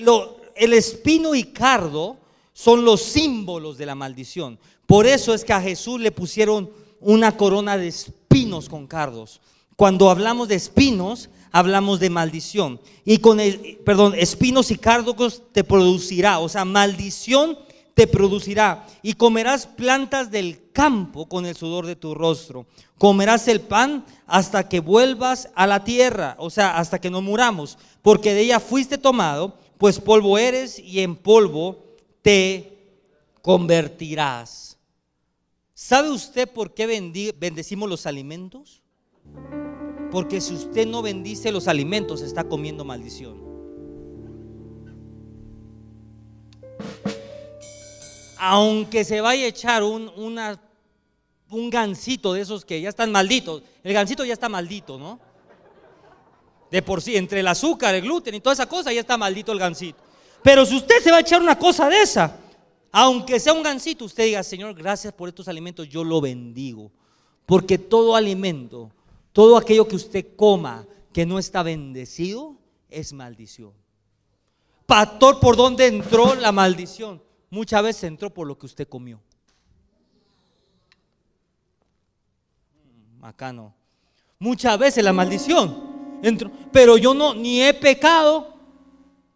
el 0.56 0.74
espino 0.74 1.36
y 1.36 1.44
cardo 1.46 2.18
son 2.54 2.86
los 2.86 3.02
símbolos 3.02 3.78
de 3.78 3.86
la 3.86 3.96
maldición. 3.96 4.58
Por 4.86 5.08
eso 5.08 5.34
es 5.34 5.44
que 5.44 5.54
a 5.54 5.62
Jesús 5.62 6.00
le 6.00 6.12
pusieron 6.12 6.70
una 7.02 7.36
corona 7.36 7.78
de 7.78 7.88
espinos 7.88 8.70
con 8.70 8.88
cardos. 8.88 9.42
Cuando 9.76 10.10
hablamos 10.10 10.48
de 10.48 10.56
espinos, 10.56 11.30
hablamos 11.52 12.00
de 12.00 12.10
maldición. 12.10 12.80
Y 13.04 13.18
con 13.18 13.40
el, 13.40 13.80
perdón, 13.86 14.14
espinos 14.18 14.72
y 14.72 14.78
cardos 14.78 15.42
te 15.52 15.64
producirá, 15.64 16.40
o 16.40 16.50
sea, 16.50 16.66
maldición 16.66 17.58
te 17.96 18.06
producirá. 18.06 18.86
Y 19.02 19.14
comerás 19.14 19.66
plantas 19.66 20.30
del 20.30 20.72
campo 20.72 21.28
con 21.28 21.48
el 21.48 21.56
sudor 21.56 21.88
de 21.88 21.96
tu 21.96 22.14
rostro. 22.14 22.68
Comerás 23.00 23.48
el 23.48 23.62
pan 23.62 24.06
hasta 24.28 24.70
que 24.70 24.82
vuelvas 24.82 25.50
a 25.56 25.66
la 25.66 25.84
tierra, 25.84 26.36
o 26.38 26.52
sea, 26.52 26.78
hasta 26.78 27.00
que 27.00 27.10
no 27.10 27.22
muramos, 27.22 27.80
porque 28.04 28.34
de 28.34 28.42
ella 28.42 28.60
fuiste 28.60 29.00
tomado, 29.00 29.58
pues 29.80 30.00
polvo 30.00 30.38
eres 30.38 30.78
y 30.78 31.00
en 31.00 31.16
polvo 31.16 31.84
te 32.22 33.02
convertirás. 33.42 34.78
¿Sabe 35.74 36.10
usted 36.10 36.50
por 36.50 36.74
qué 36.74 36.86
bendecimos 37.38 37.90
los 37.90 38.06
alimentos? 38.06 38.82
Porque 40.12 40.40
si 40.40 40.54
usted 40.54 40.88
no 40.88 41.02
bendice 41.02 41.52
los 41.52 41.68
alimentos, 41.68 42.22
está 42.22 42.46
comiendo 42.46 42.86
maldición. 42.86 43.55
Aunque 48.48 49.04
se 49.04 49.22
vaya 49.22 49.46
a 49.46 49.48
echar 49.48 49.82
un, 49.82 50.12
un 51.50 51.70
gansito 51.72 52.34
de 52.34 52.42
esos 52.42 52.64
que 52.64 52.80
ya 52.80 52.90
están 52.90 53.12
malditos, 53.12 53.64
el 53.84 53.92
gansito 53.92 54.24
ya 54.24 54.34
está 54.34 54.48
maldito, 54.50 55.00
¿no? 55.00 55.20
De 56.70 56.84
por 56.84 57.02
sí, 57.02 57.16
entre 57.16 57.40
el 57.40 57.48
azúcar, 57.48 57.96
el 57.96 58.04
gluten 58.04 58.36
y 58.36 58.40
toda 58.42 58.54
esa 58.54 58.68
cosa, 58.68 58.94
ya 58.94 59.00
está 59.00 59.18
maldito 59.18 59.52
el 59.52 59.58
gansito. 59.58 59.98
Pero 60.44 60.64
si 60.64 60.76
usted 60.76 61.02
se 61.02 61.10
va 61.10 61.18
a 61.18 61.22
echar 61.22 61.42
una 61.42 61.58
cosa 61.58 61.90
de 61.90 62.04
esa, 62.04 62.38
aunque 62.92 63.40
sea 63.40 63.52
un 63.52 63.64
gansito, 63.64 64.06
usted 64.06 64.26
diga, 64.26 64.44
Señor, 64.44 64.76
gracias 64.76 65.12
por 65.12 65.28
estos 65.28 65.48
alimentos, 65.48 65.90
yo 65.90 66.04
lo 66.04 66.22
bendigo. 66.22 66.92
Porque 67.48 67.80
todo 67.80 68.16
alimento, 68.16 68.92
todo 69.34 69.58
aquello 69.58 69.88
que 69.88 69.96
usted 69.96 70.36
coma 70.36 70.86
que 71.12 71.26
no 71.26 71.40
está 71.40 71.64
bendecido, 71.64 72.56
es 72.92 73.12
maldición. 73.12 73.72
Pastor, 74.86 75.40
¿por 75.40 75.56
dónde 75.56 75.88
entró 75.88 76.36
la 76.36 76.52
maldición? 76.52 77.26
Muchas 77.50 77.84
veces 77.84 78.04
entró 78.06 78.34
por 78.34 78.48
lo 78.48 78.58
que 78.58 78.66
usted 78.66 78.88
comió. 78.88 79.20
Mm, 83.20 83.26
acá 83.26 83.54
no. 83.54 83.74
Muchas 84.40 84.78
veces 84.78 85.04
la 85.04 85.14
maldición 85.14 86.18
entró, 86.22 86.52
pero 86.72 86.98
yo 86.98 87.14
no, 87.14 87.34
ni 87.34 87.62
he 87.62 87.74
pecado. 87.74 88.54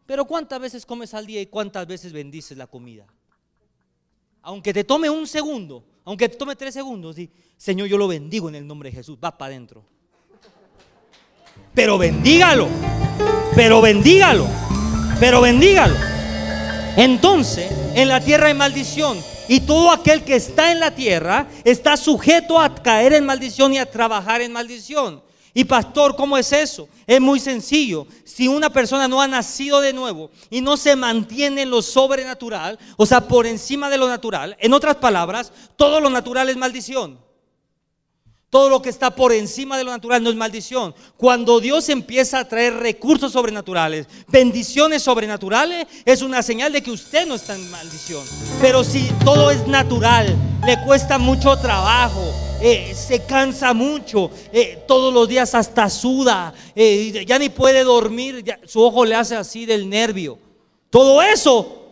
Pero 0.06 0.26
¿cuántas 0.26 0.60
veces 0.60 0.86
comes 0.86 1.13
al 1.13 1.26
día 1.26 1.39
y 1.39 1.45
cuántas 1.45 1.86
veces 1.86 2.12
bendices 2.12 2.58
la 2.58 2.67
comida? 2.67 3.06
Aunque 4.41 4.74
te 4.74 4.84
tome 4.84 5.10
un 5.10 5.28
segundo, 5.28 5.86
aunque 6.04 6.28
te 6.28 6.36
tome 6.36 6.56
tres 6.56 6.74
segundos, 6.74 7.15
di, 7.15 7.30
Señor, 7.58 7.88
yo 7.88 7.98
lo 7.98 8.08
bendigo 8.08 8.50
en 8.50 8.56
el 8.56 8.65
nombre 8.65 8.89
de 8.89 8.95
Jesús, 8.95 9.17
va 9.24 9.38
para 9.38 9.54
adentro. 9.54 9.84
Pero 11.76 11.98
bendígalo, 11.98 12.67
pero 13.56 13.82
bendígalo, 13.82 14.48
pero 15.19 15.41
bendígalo. 15.41 15.95
Entonces, 16.98 17.72
en 17.95 18.08
la 18.08 18.19
tierra 18.19 18.47
hay 18.47 18.54
maldición. 18.54 19.21
Y 19.47 19.62
todo 19.62 19.91
aquel 19.91 20.23
que 20.23 20.36
está 20.36 20.71
en 20.71 20.80
la 20.80 20.91
tierra 20.91 21.47
está 21.63 21.97
sujeto 21.97 22.60
a 22.60 22.73
caer 22.73 23.13
en 23.13 23.25
maldición 23.25 23.73
y 23.73 23.80
a 23.80 23.89
trabajar 23.89 24.41
en 24.41 24.52
maldición. 24.52 25.21
Y 25.54 25.63
pastor, 25.63 26.15
¿cómo 26.15 26.38
es 26.38 26.54
eso? 26.54 26.88
Es 27.08 27.19
muy 27.19 27.39
sencillo. 27.39 28.06
Si 28.23 28.47
una 28.47 28.69
persona 28.69 29.08
no 29.08 29.21
ha 29.21 29.28
nacido 29.28 29.82
de 29.82 29.93
nuevo 29.93 30.30
y 30.49 30.62
no 30.62 30.78
se 30.78 30.95
mantiene 30.95 31.63
en 31.63 31.71
lo 31.71 31.82
sobrenatural, 31.82 32.78
o 32.95 33.06
sea, 33.06 33.21
por 33.21 33.47
encima 33.47 33.89
de 33.89 33.97
lo 33.97 34.08
natural, 34.08 34.56
en 34.60 34.73
otras 34.73 34.97
palabras, 34.97 35.52
todo 35.75 35.99
lo 35.99 36.10
natural 36.10 36.49
es 36.49 36.58
maldición. 36.58 37.19
Todo 38.50 38.70
lo 38.70 38.82
que 38.82 38.90
está 38.90 39.16
por 39.16 39.32
encima 39.32 39.78
de 39.78 39.84
lo 39.84 39.92
natural 39.92 40.24
no 40.24 40.32
es 40.32 40.36
maldición. 40.36 40.96
Cuando 41.18 41.60
Dios 41.60 41.88
empieza 41.90 42.40
a 42.40 42.48
traer 42.48 42.74
recursos 42.74 43.32
sobrenaturales, 43.32 44.08
bendiciones 44.28 45.04
sobrenaturales, 45.04 45.86
es 46.04 46.24
una 46.24 46.42
señal 46.42 46.74
de 46.74 46.82
que 46.82 46.90
usted 46.90 47.28
no 47.28 47.36
está 47.36 47.54
en 47.54 47.70
maldición. 47.70 48.26
Pero 48.60 48.84
si 48.84 49.08
todo 49.24 49.52
es 49.52 49.68
natural, 49.68 50.36
le 50.66 50.84
cuesta 50.84 51.20
mucho 51.20 51.56
trabajo, 51.58 52.34
eh, 52.60 52.96
se 52.96 53.24
cansa 53.24 53.76
mucho, 53.76 54.32
eh, 54.52 54.84
todos 54.88 55.14
los 55.14 55.30
días 55.30 55.54
hasta 55.54 55.88
suda, 55.88 56.52
eh, 56.76 57.24
ya 57.28 57.38
ni 57.38 57.50
puede 57.50 57.84
dormir, 57.84 58.44
su 58.66 58.82
ojo 58.82 59.06
le 59.06 59.14
hace 59.14 59.36
así 59.36 59.68
del 59.68 59.88
nervio. 59.88 60.40
Todo 60.90 61.22
eso, 61.22 61.84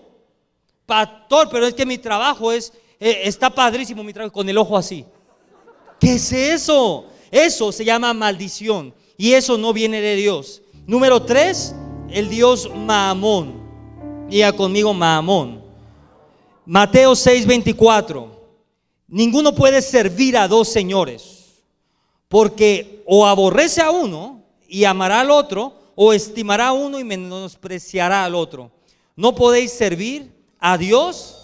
pastor, 0.88 1.50
pero 1.52 1.67
es 1.67 1.76
que 1.76 1.86
mi 1.86 2.00
trabajo 2.00 2.52
es, 2.52 2.74
está 3.00 3.52
padrísimo 3.52 4.04
mi 4.04 4.12
trabajo 4.12 4.34
con 4.34 4.50
el 4.50 4.58
ojo 4.58 4.76
así. 4.76 5.06
¿Qué 5.99 6.15
es 6.15 6.31
eso? 6.31 7.05
Eso 7.31 7.71
se 7.71 7.83
llama 7.83 8.13
maldición 8.13 8.93
y 9.17 9.33
eso 9.33 9.57
no 9.57 9.73
viene 9.73 10.01
de 10.01 10.15
Dios. 10.15 10.62
Número 10.86 11.21
tres, 11.23 11.75
el 12.10 12.29
Dios 12.29 12.69
Maamón. 12.73 13.67
Diga 14.29 14.53
conmigo 14.53 14.93
Maamón. 14.93 15.63
Mateo 16.65 17.13
6:24. 17.13 18.27
Ninguno 19.07 19.55
puede 19.55 19.81
servir 19.81 20.38
a 20.38 20.47
dos 20.47 20.67
señores, 20.67 21.63
porque 22.27 23.03
o 23.05 23.25
aborrece 23.25 23.81
a 23.81 23.89
uno 23.89 24.41
y 24.67 24.83
amará 24.83 25.21
al 25.21 25.31
otro, 25.31 25.73
o 25.95 26.12
estimará 26.12 26.67
a 26.67 26.73
uno 26.73 26.99
y 26.99 27.05
menospreciará 27.05 28.25
al 28.25 28.36
otro. 28.36 28.69
No 29.15 29.33
podéis 29.33 29.71
servir 29.71 30.29
a 30.60 30.77
Dios 30.77 31.37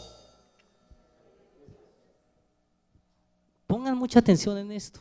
Pongan 3.74 3.98
mucha 3.98 4.20
atención 4.20 4.60
en 4.60 4.72
esto. 4.72 5.00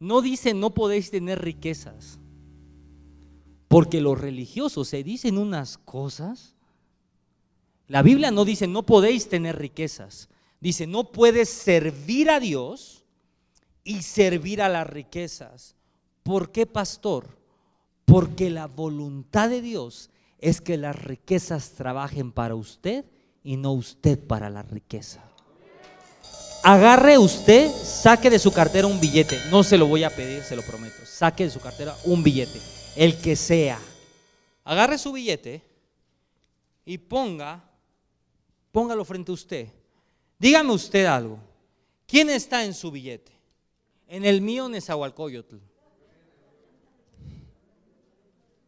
No 0.00 0.20
dice 0.20 0.52
no 0.52 0.70
podéis 0.70 1.12
tener 1.12 1.40
riquezas. 1.40 2.18
Porque 3.68 4.00
los 4.00 4.20
religiosos 4.20 4.88
se 4.88 5.04
dicen 5.04 5.38
unas 5.38 5.78
cosas. 5.78 6.56
La 7.86 8.02
Biblia 8.02 8.32
no 8.32 8.44
dice 8.44 8.66
no 8.66 8.82
podéis 8.82 9.28
tener 9.28 9.60
riquezas. 9.60 10.28
Dice 10.58 10.88
no 10.88 11.12
puedes 11.12 11.50
servir 11.50 12.30
a 12.30 12.40
Dios 12.40 13.04
y 13.84 14.02
servir 14.02 14.60
a 14.60 14.68
las 14.68 14.88
riquezas. 14.88 15.76
¿Por 16.24 16.50
qué, 16.50 16.66
pastor? 16.66 17.38
Porque 18.06 18.50
la 18.50 18.66
voluntad 18.66 19.50
de 19.50 19.62
Dios 19.62 20.10
es 20.40 20.60
que 20.60 20.78
las 20.78 21.00
riquezas 21.00 21.70
trabajen 21.74 22.32
para 22.32 22.56
usted 22.56 23.04
y 23.44 23.56
no 23.56 23.70
usted 23.70 24.18
para 24.18 24.50
la 24.50 24.62
riqueza. 24.64 25.28
Agarre 26.62 27.18
usted, 27.18 27.70
saque 27.70 28.30
de 28.30 28.38
su 28.38 28.52
cartera 28.52 28.86
un 28.86 29.00
billete. 29.00 29.40
No 29.50 29.62
se 29.62 29.78
lo 29.78 29.86
voy 29.86 30.04
a 30.04 30.14
pedir, 30.14 30.42
se 30.42 30.56
lo 30.56 30.62
prometo. 30.62 31.06
Saque 31.06 31.44
de 31.44 31.50
su 31.50 31.60
cartera 31.60 31.96
un 32.04 32.22
billete, 32.22 32.60
el 32.96 33.20
que 33.20 33.36
sea. 33.36 33.78
Agarre 34.64 34.98
su 34.98 35.12
billete 35.12 35.62
y 36.84 36.98
ponga, 36.98 37.64
póngalo 38.72 39.04
frente 39.04 39.30
a 39.30 39.34
usted. 39.34 39.68
Dígame 40.38 40.72
usted 40.72 41.06
algo. 41.06 41.38
¿Quién 42.06 42.30
está 42.30 42.64
en 42.64 42.74
su 42.74 42.90
billete? 42.90 43.32
En 44.06 44.24
el 44.24 44.40
mío, 44.40 44.68
Nezahualcóyotl. 44.68 45.56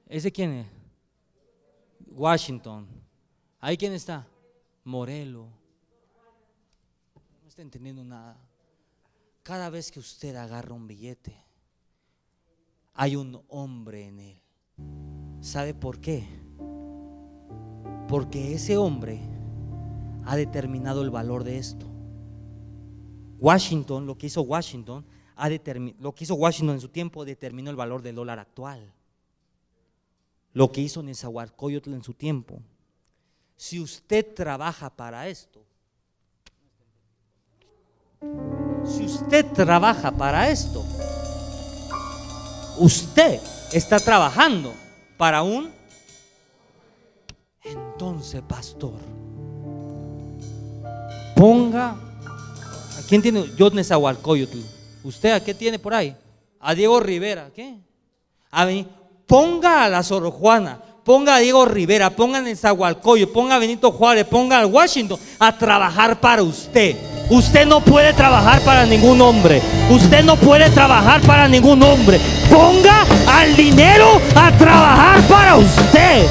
¿Ese 0.08 0.32
quién 0.32 0.52
es? 0.52 0.66
Washington. 2.10 2.88
¿Ahí 3.60 3.76
quién 3.76 3.92
está? 3.92 4.26
Morelo. 4.84 5.59
Está 7.50 7.62
entendiendo 7.62 8.04
nada. 8.04 8.36
Cada 9.42 9.70
vez 9.70 9.90
que 9.90 9.98
usted 9.98 10.36
agarra 10.36 10.72
un 10.72 10.86
billete, 10.86 11.34
hay 12.94 13.16
un 13.16 13.42
hombre 13.48 14.06
en 14.06 14.20
él. 14.20 14.42
¿Sabe 15.40 15.74
por 15.74 16.00
qué? 16.00 16.24
Porque 18.06 18.54
ese 18.54 18.76
hombre 18.76 19.20
ha 20.26 20.36
determinado 20.36 21.02
el 21.02 21.10
valor 21.10 21.42
de 21.42 21.58
esto. 21.58 21.86
Washington, 23.40 24.06
lo 24.06 24.16
que 24.16 24.28
hizo 24.28 24.42
Washington, 24.42 25.04
ha 25.34 25.48
lo 25.48 26.14
que 26.14 26.22
hizo 26.22 26.36
Washington 26.36 26.76
en 26.76 26.80
su 26.80 26.88
tiempo 26.90 27.24
determinó 27.24 27.68
el 27.70 27.76
valor 27.76 28.00
del 28.00 28.14
dólar 28.14 28.38
actual. 28.38 28.92
Lo 30.52 30.70
que 30.70 30.82
hizo 30.82 31.02
Nezahualcóyotl 31.02 31.94
en 31.94 32.04
su 32.04 32.14
tiempo. 32.14 32.62
Si 33.56 33.80
usted 33.80 34.34
trabaja 34.36 34.88
para 34.88 35.26
esto, 35.26 35.64
si 38.84 39.04
usted 39.04 39.46
trabaja 39.46 40.10
para 40.10 40.50
esto, 40.50 40.84
usted 42.78 43.40
está 43.72 43.98
trabajando 43.98 44.72
para 45.16 45.42
un... 45.42 45.70
Entonces, 47.62 48.42
pastor, 48.42 48.94
ponga... 51.36 51.90
¿A 51.90 53.02
quién 53.08 53.22
tiene? 53.22 53.44
Yo 53.56 53.70
Nezahualcóyotl. 53.70 54.58
¿Usted 55.02 55.32
a 55.32 55.40
qué 55.44 55.54
tiene 55.54 55.78
por 55.78 55.94
ahí? 55.94 56.14
A 56.60 56.74
Diego 56.74 57.00
Rivera. 57.00 57.50
¿Qué? 57.54 57.78
A 58.50 58.66
mí. 58.66 58.86
Ponga 59.26 59.84
a 59.84 59.88
la 59.88 60.02
Sor 60.02 60.30
Juana. 60.30 60.80
Ponga 61.04 61.36
a 61.36 61.38
Diego 61.38 61.64
Rivera. 61.64 62.10
Ponga 62.10 62.38
a 62.38 62.42
Nezahualcóyotl. 62.42 63.32
Ponga 63.32 63.56
a 63.56 63.58
Benito 63.58 63.90
Juárez. 63.90 64.26
Ponga 64.26 64.60
a 64.60 64.66
Washington 64.66 65.18
a 65.38 65.56
trabajar 65.56 66.20
para 66.20 66.42
usted. 66.42 67.09
Usted 67.30 67.64
no 67.64 67.80
puede 67.80 68.12
trabajar 68.12 68.60
para 68.62 68.86
ningún 68.86 69.20
hombre. 69.20 69.62
Usted 69.88 70.24
no 70.24 70.34
puede 70.34 70.68
trabajar 70.70 71.20
para 71.20 71.46
ningún 71.46 71.80
hombre. 71.80 72.20
Ponga 72.50 73.06
al 73.28 73.54
dinero 73.54 74.20
a 74.34 74.50
trabajar 74.52 75.20
para 75.28 75.56
usted. 75.56 76.26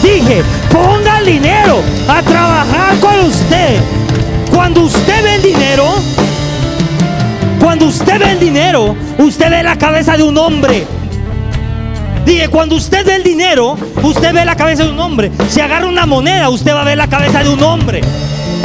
Dije, 0.00 0.44
ponga 0.70 1.18
el 1.18 1.26
dinero 1.26 1.82
a 2.08 2.22
trabajar 2.22 2.96
con 3.00 3.18
usted. 3.26 3.80
Cuando 4.54 4.82
usted 4.82 5.24
ve 5.24 5.34
el 5.34 5.42
dinero, 5.42 5.86
cuando 7.58 7.86
usted 7.86 8.20
ve 8.20 8.30
el 8.30 8.38
dinero, 8.38 8.94
usted 9.18 9.50
ve 9.50 9.62
la 9.64 9.76
cabeza 9.76 10.16
de 10.16 10.22
un 10.22 10.38
hombre. 10.38 10.86
Dije, 12.24 12.46
cuando 12.46 12.76
usted 12.76 13.04
ve 13.04 13.16
el 13.16 13.24
dinero, 13.24 13.76
usted 14.04 14.32
ve 14.32 14.44
la 14.44 14.54
cabeza 14.54 14.84
de 14.84 14.90
un 14.90 15.00
hombre. 15.00 15.32
Si 15.48 15.60
agarra 15.60 15.86
una 15.86 16.06
moneda, 16.06 16.48
usted 16.48 16.72
va 16.72 16.82
a 16.82 16.84
ver 16.84 16.96
la 16.96 17.08
cabeza 17.08 17.42
de 17.42 17.48
un 17.48 17.62
hombre. 17.62 18.02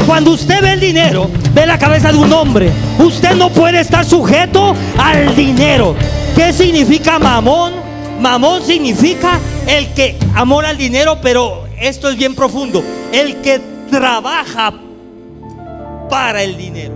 Cuando 0.06 0.32
usted 0.32 0.62
ve 0.62 0.74
el 0.74 0.80
dinero, 0.80 1.30
ve 1.54 1.66
la 1.66 1.78
cabeza 1.78 2.12
de 2.12 2.18
un 2.18 2.32
hombre. 2.32 2.72
Usted 2.98 3.36
no 3.36 3.50
puede 3.50 3.80
estar 3.80 4.06
sujeto 4.06 4.76
al 4.98 5.36
dinero. 5.36 5.96
¿Qué 6.36 6.54
significa 6.54 7.20
mamón? 7.20 7.74
Mamón 8.20 8.62
significa 8.64 9.40
el 9.68 9.94
que 9.94 10.18
amor 10.36 10.66
al 10.66 10.78
dinero, 10.78 11.20
pero 11.22 11.68
esto 11.80 12.10
es 12.10 12.18
bien 12.18 12.36
profundo. 12.36 12.84
El 13.12 13.38
que 13.42 13.62
trabaja 13.90 14.74
para 16.10 16.44
el 16.44 16.58
dinero. 16.58 16.96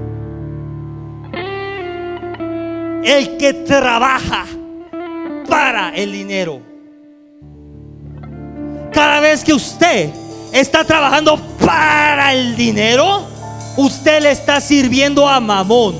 El 3.03 3.37
que 3.37 3.53
trabaja 3.53 4.45
para 5.49 5.89
el 5.95 6.11
dinero. 6.11 6.61
Cada 8.91 9.19
vez 9.19 9.43
que 9.43 9.53
usted 9.53 10.09
está 10.51 10.83
trabajando 10.83 11.37
para 11.65 12.33
el 12.33 12.55
dinero, 12.55 13.32
usted 13.77 14.21
le 14.21 14.31
está 14.31 14.61
sirviendo 14.61 15.27
a 15.27 15.39
Mamón. 15.39 15.95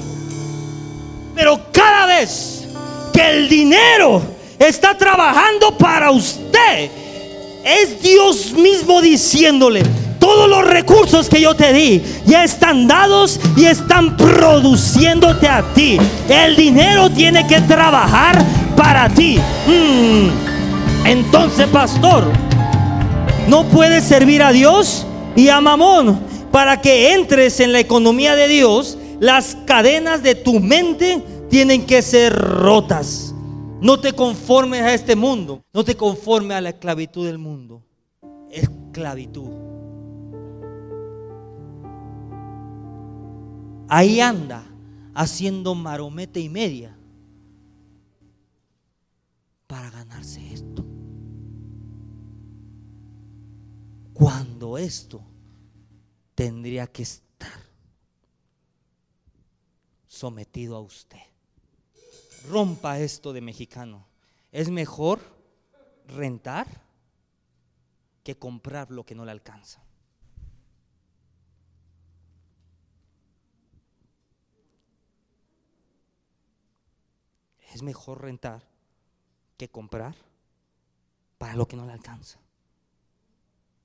Pero 1.36 1.60
cada 1.72 2.06
vez 2.06 2.66
que 3.12 3.30
el 3.30 3.50
dinero 3.50 4.22
está 4.60 4.98
trabajando 4.98 5.78
para 5.78 6.12
usted, 6.12 6.90
es 7.64 8.02
Dios 8.02 8.52
mismo 8.54 9.02
diciéndole, 9.02 9.84
todos 10.20 10.50
los 10.50 10.66
recursos 10.66 11.28
que 11.28 11.42
yo 11.42 11.54
te 11.54 11.74
di 11.74 12.02
ya 12.26 12.44
están 12.44 12.88
dados 12.88 13.40
y 13.58 13.66
están 13.66 14.16
produciéndote 14.16 15.50
a 15.50 15.62
ti. 15.74 15.98
El 16.30 16.56
dinero 16.56 17.10
tiene 17.10 17.46
que 17.46 17.60
trabajar 17.62 18.42
para 18.78 19.10
ti. 19.10 19.38
Mm. 19.68 21.08
Entonces, 21.08 21.68
pastor, 21.68 22.24
no 23.48 23.66
puedes 23.66 24.06
servir 24.06 24.42
a 24.42 24.52
Dios 24.52 25.06
y 25.36 25.50
a 25.50 25.60
Mamón. 25.60 26.33
Para 26.54 26.82
que 26.82 27.16
entres 27.16 27.60
en 27.62 27.72
la 27.72 27.80
economía 27.80 28.36
de 28.36 28.48
Dios, 28.48 28.96
las 29.20 29.56
cadenas 29.66 30.22
de 30.22 30.36
tu 30.36 30.60
mente 30.60 31.20
tienen 31.50 31.84
que 31.88 32.04
ser 32.04 32.32
rotas. 32.32 33.34
No 33.82 34.00
te 34.00 34.14
conformes 34.14 34.82
a 34.84 34.94
este 34.94 35.16
mundo. 35.16 35.64
No 35.74 35.84
te 35.84 35.98
conformes 35.98 36.56
a 36.56 36.62
la 36.62 36.70
esclavitud 36.70 37.26
del 37.26 37.40
mundo. 37.40 37.82
Esclavitud. 38.52 39.50
Ahí 43.88 44.20
anda 44.20 44.64
haciendo 45.16 45.74
maromete 45.74 46.40
y 46.40 46.50
media 46.50 46.96
para 49.66 49.90
ganarse 49.90 50.54
esto. 50.54 50.86
Cuando 54.14 54.78
esto 54.78 55.33
tendría 56.36 56.88
que 56.88 57.04
estar 57.04 57.24
sometido 60.08 60.76
a 60.76 60.82
usted. 60.82 61.20
Rompa 62.48 63.00
esto 63.00 63.34
de 63.34 63.42
mexicano. 63.42 64.06
Es 64.52 64.70
mejor 64.70 65.20
rentar 66.08 66.68
que 68.24 68.38
comprar 68.38 68.92
lo 68.92 69.06
que 69.06 69.16
no 69.16 69.26
le 69.26 69.32
alcanza. 69.32 69.82
Es 77.74 77.82
mejor 77.82 78.22
rentar 78.22 78.62
que 79.58 79.68
comprar 79.68 80.16
para 81.40 81.56
lo 81.56 81.68
que 81.68 81.76
no 81.76 81.86
le 81.86 81.94
alcanza. 81.94 82.40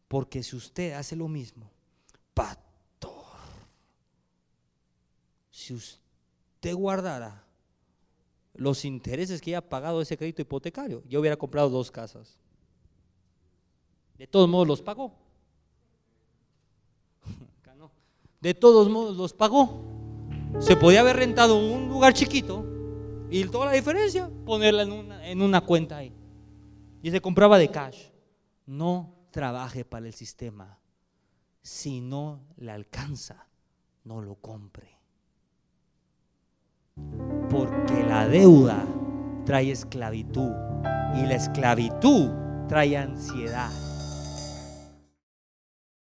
Porque 0.08 0.42
si 0.42 0.56
usted 0.56 0.92
hace 0.92 1.16
lo 1.16 1.26
mismo, 1.26 1.70
si 5.68 5.74
usted 5.74 6.74
guardara 6.74 7.44
los 8.55 8.87
intereses 8.87 9.42
que 9.42 9.51
haya 9.51 9.68
pagado 9.68 10.01
ese 10.01 10.16
crédito 10.16 10.40
hipotecario, 10.40 11.03
yo 11.07 11.20
hubiera 11.20 11.37
comprado 11.37 11.68
dos 11.68 11.90
casas. 11.90 12.38
De 14.16 14.27
todos 14.27 14.48
modos 14.48 14.66
los 14.66 14.81
pagó. 14.81 15.12
De 18.40 18.55
todos 18.55 18.88
modos 18.88 19.16
los 19.16 19.35
pagó. 19.35 19.85
Se 20.59 20.74
podía 20.74 21.01
haber 21.01 21.16
rentado 21.16 21.59
un 21.59 21.88
lugar 21.88 22.14
chiquito 22.14 22.64
y 23.31 23.44
toda 23.44 23.66
la 23.66 23.72
diferencia, 23.72 24.31
ponerla 24.46 24.85
en 24.85 24.92
una, 24.92 25.29
en 25.29 25.42
una 25.42 25.61
cuenta 25.61 25.98
ahí. 25.98 26.14
Y 27.03 27.11
se 27.11 27.20
compraba 27.20 27.59
de 27.59 27.68
cash. 27.68 28.07
No 28.64 29.14
trabaje 29.31 29.85
para 29.85 30.07
el 30.07 30.14
sistema. 30.14 30.78
Si 31.71 32.01
no 32.01 32.41
le 32.57 32.73
alcanza, 32.73 33.47
no 34.05 34.23
lo 34.23 34.37
compre. 34.37 34.89
Porque 37.51 38.03
la 38.09 38.27
deuda 38.27 38.87
trae 39.45 39.73
esclavitud 39.73 40.51
y 41.14 41.27
la 41.27 41.35
esclavitud 41.35 42.31
trae 42.69 42.97
ansiedad. 42.97 43.71